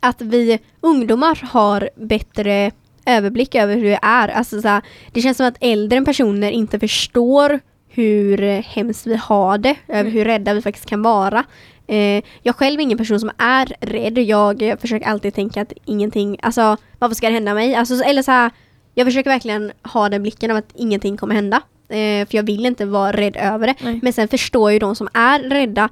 att 0.00 0.20
vi 0.22 0.58
ungdomar 0.80 1.40
har 1.52 1.90
bättre 1.96 2.70
överblick 3.06 3.54
över 3.54 3.74
hur 3.76 3.84
det 3.84 3.98
är. 4.02 4.28
Alltså, 4.28 4.62
så 4.62 4.68
här, 4.68 4.82
det 5.12 5.20
känns 5.22 5.36
som 5.36 5.46
att 5.46 5.56
äldre 5.60 6.02
personer 6.04 6.50
inte 6.50 6.78
förstår 6.78 7.60
hur 7.94 8.38
hemskt 8.62 9.06
vi 9.06 9.16
har 9.16 9.58
det, 9.58 9.76
över 9.88 10.00
Mm. 10.00 10.12
hur 10.12 10.24
rädda 10.24 10.54
vi 10.54 10.62
faktiskt 10.62 10.86
kan 10.86 11.02
vara. 11.02 11.44
Eh, 11.86 12.22
jag 12.42 12.56
själv 12.56 12.80
är 12.80 12.82
ingen 12.82 12.98
person 12.98 13.20
som 13.20 13.30
är 13.38 13.72
rädd. 13.80 14.18
Jag, 14.18 14.76
försöker 14.80 15.06
alltid 15.06 15.34
tänka 15.34 15.62
att 15.62 15.72
ingenting, 15.84 16.36
alltså 16.42 16.76
varför 16.98 17.14
ska 17.14 17.26
det 17.28 17.34
hända 17.34 17.54
mig? 17.54 17.74
Alltså, 17.74 17.96
så- 17.96 18.04
eller 18.04 18.22
så 18.22 18.30
här, 18.30 18.50
jag 18.94 19.06
försöker 19.06 19.30
verkligen 19.30 19.72
ha 19.82 20.08
den 20.08 20.22
blicken 20.22 20.50
av 20.50 20.56
att 20.56 20.72
ingenting 20.74 21.16
kommer 21.16 21.34
hända. 21.34 21.56
Eh, 21.88 22.26
för 22.28 22.34
jag 22.36 22.42
vill 22.42 22.66
inte 22.66 22.84
vara 22.86 23.12
rädd 23.12 23.36
över 23.36 23.66
det. 23.66 23.74
Nej. 23.80 24.00
Men 24.02 24.12
sen 24.12 24.28
förstår 24.28 24.72
ju 24.72 24.78
de 24.78 24.94
som 24.96 25.08
är 25.14 25.38
rädda 25.40 25.88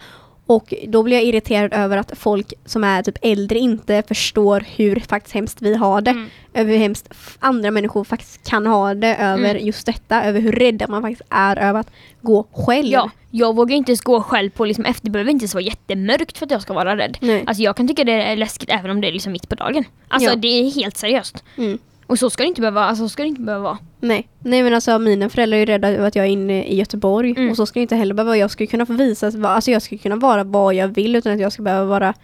och 0.46 0.74
då 0.88 1.02
blir 1.02 1.16
jag 1.16 1.24
irriterad 1.24 1.72
över 1.74 1.96
att 1.96 2.12
folk 2.18 2.52
som 2.64 2.84
är 2.84 3.02
typ 3.02 3.18
äldre 3.22 3.58
inte 3.58 4.02
förstår 4.08 4.64
hur 4.76 5.00
faktiskt 5.00 5.34
hemskt 5.34 5.62
vi 5.62 5.74
har 5.74 6.00
det. 6.00 6.10
Mm. 6.10 6.28
Över 6.54 6.72
hur 6.72 6.78
hemskt 6.78 7.08
andra 7.38 7.70
människor 7.70 8.04
faktiskt 8.04 8.48
kan 8.50 8.66
ha 8.66 8.94
det. 8.94 9.14
Över 9.16 9.50
Mm. 9.50 9.66
just 9.66 9.86
detta. 9.86 10.22
Över 10.24 10.40
hur 10.40 10.52
rädda 10.52 10.86
man 10.88 11.02
faktiskt 11.02 11.22
är 11.30 11.56
över 11.58 11.80
att 11.80 11.90
gå 12.20 12.46
själv. 12.52 12.86
Ja, 12.86 13.10
jag 13.30 13.56
vågar 13.56 13.76
inte 13.76 13.90
ens 13.92 14.00
gå 14.00 14.22
själv 14.22 14.50
på 14.50 14.64
liksom 14.64 14.84
efter, 14.84 15.04
det 15.04 15.10
behöver 15.10 15.30
inte 15.30 15.42
ens 15.42 15.54
vara 15.54 15.64
jättemörkt 15.64 16.38
för 16.38 16.46
att 16.46 16.50
jag 16.50 16.62
ska 16.62 16.74
vara 16.74 16.96
rädd. 16.96 17.18
Nej. 17.20 17.44
Alltså 17.46 17.62
jag 17.62 17.76
kan 17.76 17.88
tycka 17.88 18.04
det 18.04 18.12
är 18.12 18.36
läskigt 18.36 18.70
även 18.70 18.90
om 18.90 19.00
det 19.00 19.08
är 19.08 19.12
liksom 19.12 19.32
mitt 19.32 19.48
på 19.48 19.54
dagen. 19.54 19.84
Alltså 20.08 20.28
Ja. 20.30 20.36
det 20.36 20.48
är 20.48 20.70
helt 20.70 20.96
seriöst. 20.96 21.44
Mm. 21.58 21.78
Och 22.06 22.18
så 22.18 22.30
ska 22.30 22.42
det 22.42 22.48
inte 22.48 22.60
behöva, 22.60 22.84
alltså, 22.84 23.04
så 23.04 23.08
ska 23.08 23.22
det 23.22 23.28
inte 23.28 23.40
behöva 23.40 23.64
vara. 23.64 23.78
Nej. 24.00 24.28
Nej 24.38 24.62
men 24.62 24.74
alltså 24.74 24.98
mina 24.98 25.28
föräldrar 25.28 25.56
är 25.56 25.60
ju 25.60 25.66
rädda 25.66 25.88
över 25.88 26.08
att 26.08 26.16
jag 26.16 26.26
är 26.26 26.30
inne 26.30 26.64
i 26.64 26.76
Göteborg. 26.76 27.30
Mm. 27.30 27.50
Och 27.50 27.56
så 27.56 27.66
ska 27.66 27.78
det 27.80 27.82
inte 27.82 27.96
heller 27.96 28.14
behöva. 28.14 28.36
Jag 28.36 28.50
ska 28.50 28.66
kunna 28.66 28.86
få 28.86 28.92
visa, 28.92 29.26
alltså 29.48 29.70
jag 29.70 29.82
ska 29.82 29.98
kunna 29.98 30.16
vara 30.16 30.44
vad 30.44 30.74
jag 30.74 30.88
vill 30.88 31.16
utan 31.16 31.32
att 31.32 31.40
jag 31.40 31.52
ska 31.52 31.62
behöva 31.62 31.84
vara 31.84 32.14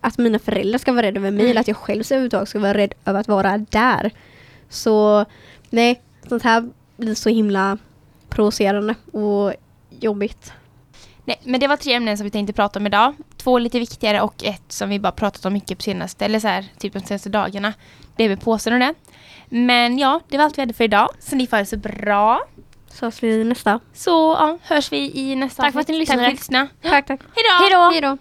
att 0.00 0.18
mina 0.18 0.38
föräldrar 0.38 0.78
ska 0.78 0.92
vara 0.92 1.06
rädda 1.06 1.20
över 1.20 1.30
mig 1.30 1.40
Mm. 1.40 1.50
eller 1.50 1.60
att 1.60 1.68
jag 1.68 1.76
själv 1.76 2.02
överhuvudtaget 2.10 2.48
ska 2.48 2.58
vara 2.58 2.74
rädd 2.74 2.94
över 3.04 3.20
att 3.20 3.28
vara 3.28 3.58
där. 3.58 4.10
Så 4.68 5.24
nej, 5.70 6.02
sånt 6.28 6.42
här 6.42 6.70
blir 6.96 7.14
så 7.14 7.28
himla 7.28 7.78
provocerande 8.28 8.94
och 9.12 9.52
jobbigt. 10.00 10.52
Nej, 11.24 11.40
men 11.44 11.60
det 11.60 11.66
var 11.66 11.76
tre 11.76 11.92
ämnen 11.92 12.16
som 12.16 12.24
vi 12.24 12.30
tänkte 12.30 12.52
prata 12.52 12.78
om 12.78 12.86
idag. 12.86 13.14
Två 13.36 13.58
lite 13.58 13.78
viktigare 13.78 14.20
och 14.20 14.44
ett 14.44 14.72
som 14.72 14.88
vi 14.88 14.98
bara 14.98 15.12
pratat 15.12 15.44
om 15.44 15.52
mycket 15.52 15.78
på 15.78 15.82
senaste, 15.82 16.24
eller 16.24 16.40
så 16.40 16.48
här, 16.48 16.64
typ 16.78 16.92
de 16.92 17.00
senaste 17.00 17.28
dagarna. 17.28 17.72
Det 18.16 18.24
är 18.24 18.28
med 18.28 18.40
påsen 18.40 18.72
och 18.72 18.78
det. 18.78 18.94
Men 19.48 19.98
ja, 19.98 20.20
det 20.28 20.36
var 20.36 20.44
allt 20.44 20.58
vi 20.58 20.62
hade 20.62 20.74
för 20.74 20.84
idag. 20.84 21.08
Så 21.18 21.36
ni 21.36 21.46
får 21.46 21.56
ha 21.56 21.62
det 21.62 21.66
så 21.66 21.76
bra. 21.76 22.46
Så 22.90 23.06
hörs 23.06 23.22
vi 23.22 23.44
nästa. 23.44 23.80
Så 23.94 24.10
ja, 24.10 24.58
hörs 24.62 24.92
vi 24.92 25.12
i 25.14 25.36
nästa 25.36 25.62
Tack 25.62 25.72
för 25.72 25.80
att 25.80 25.88
ni 25.88 25.94
avsnitt. 25.94 26.08
Tack 26.08 26.16
för 26.18 26.22
lyssnade. 26.22 26.26
att 26.26 26.28
ni 26.28 26.34
lyssnade. 26.34 26.68
Tack 26.96 27.06
tack. 27.06 27.20
Hej 27.34 27.70
då! 27.72 27.90
Hej 27.90 28.00
då. 28.00 28.18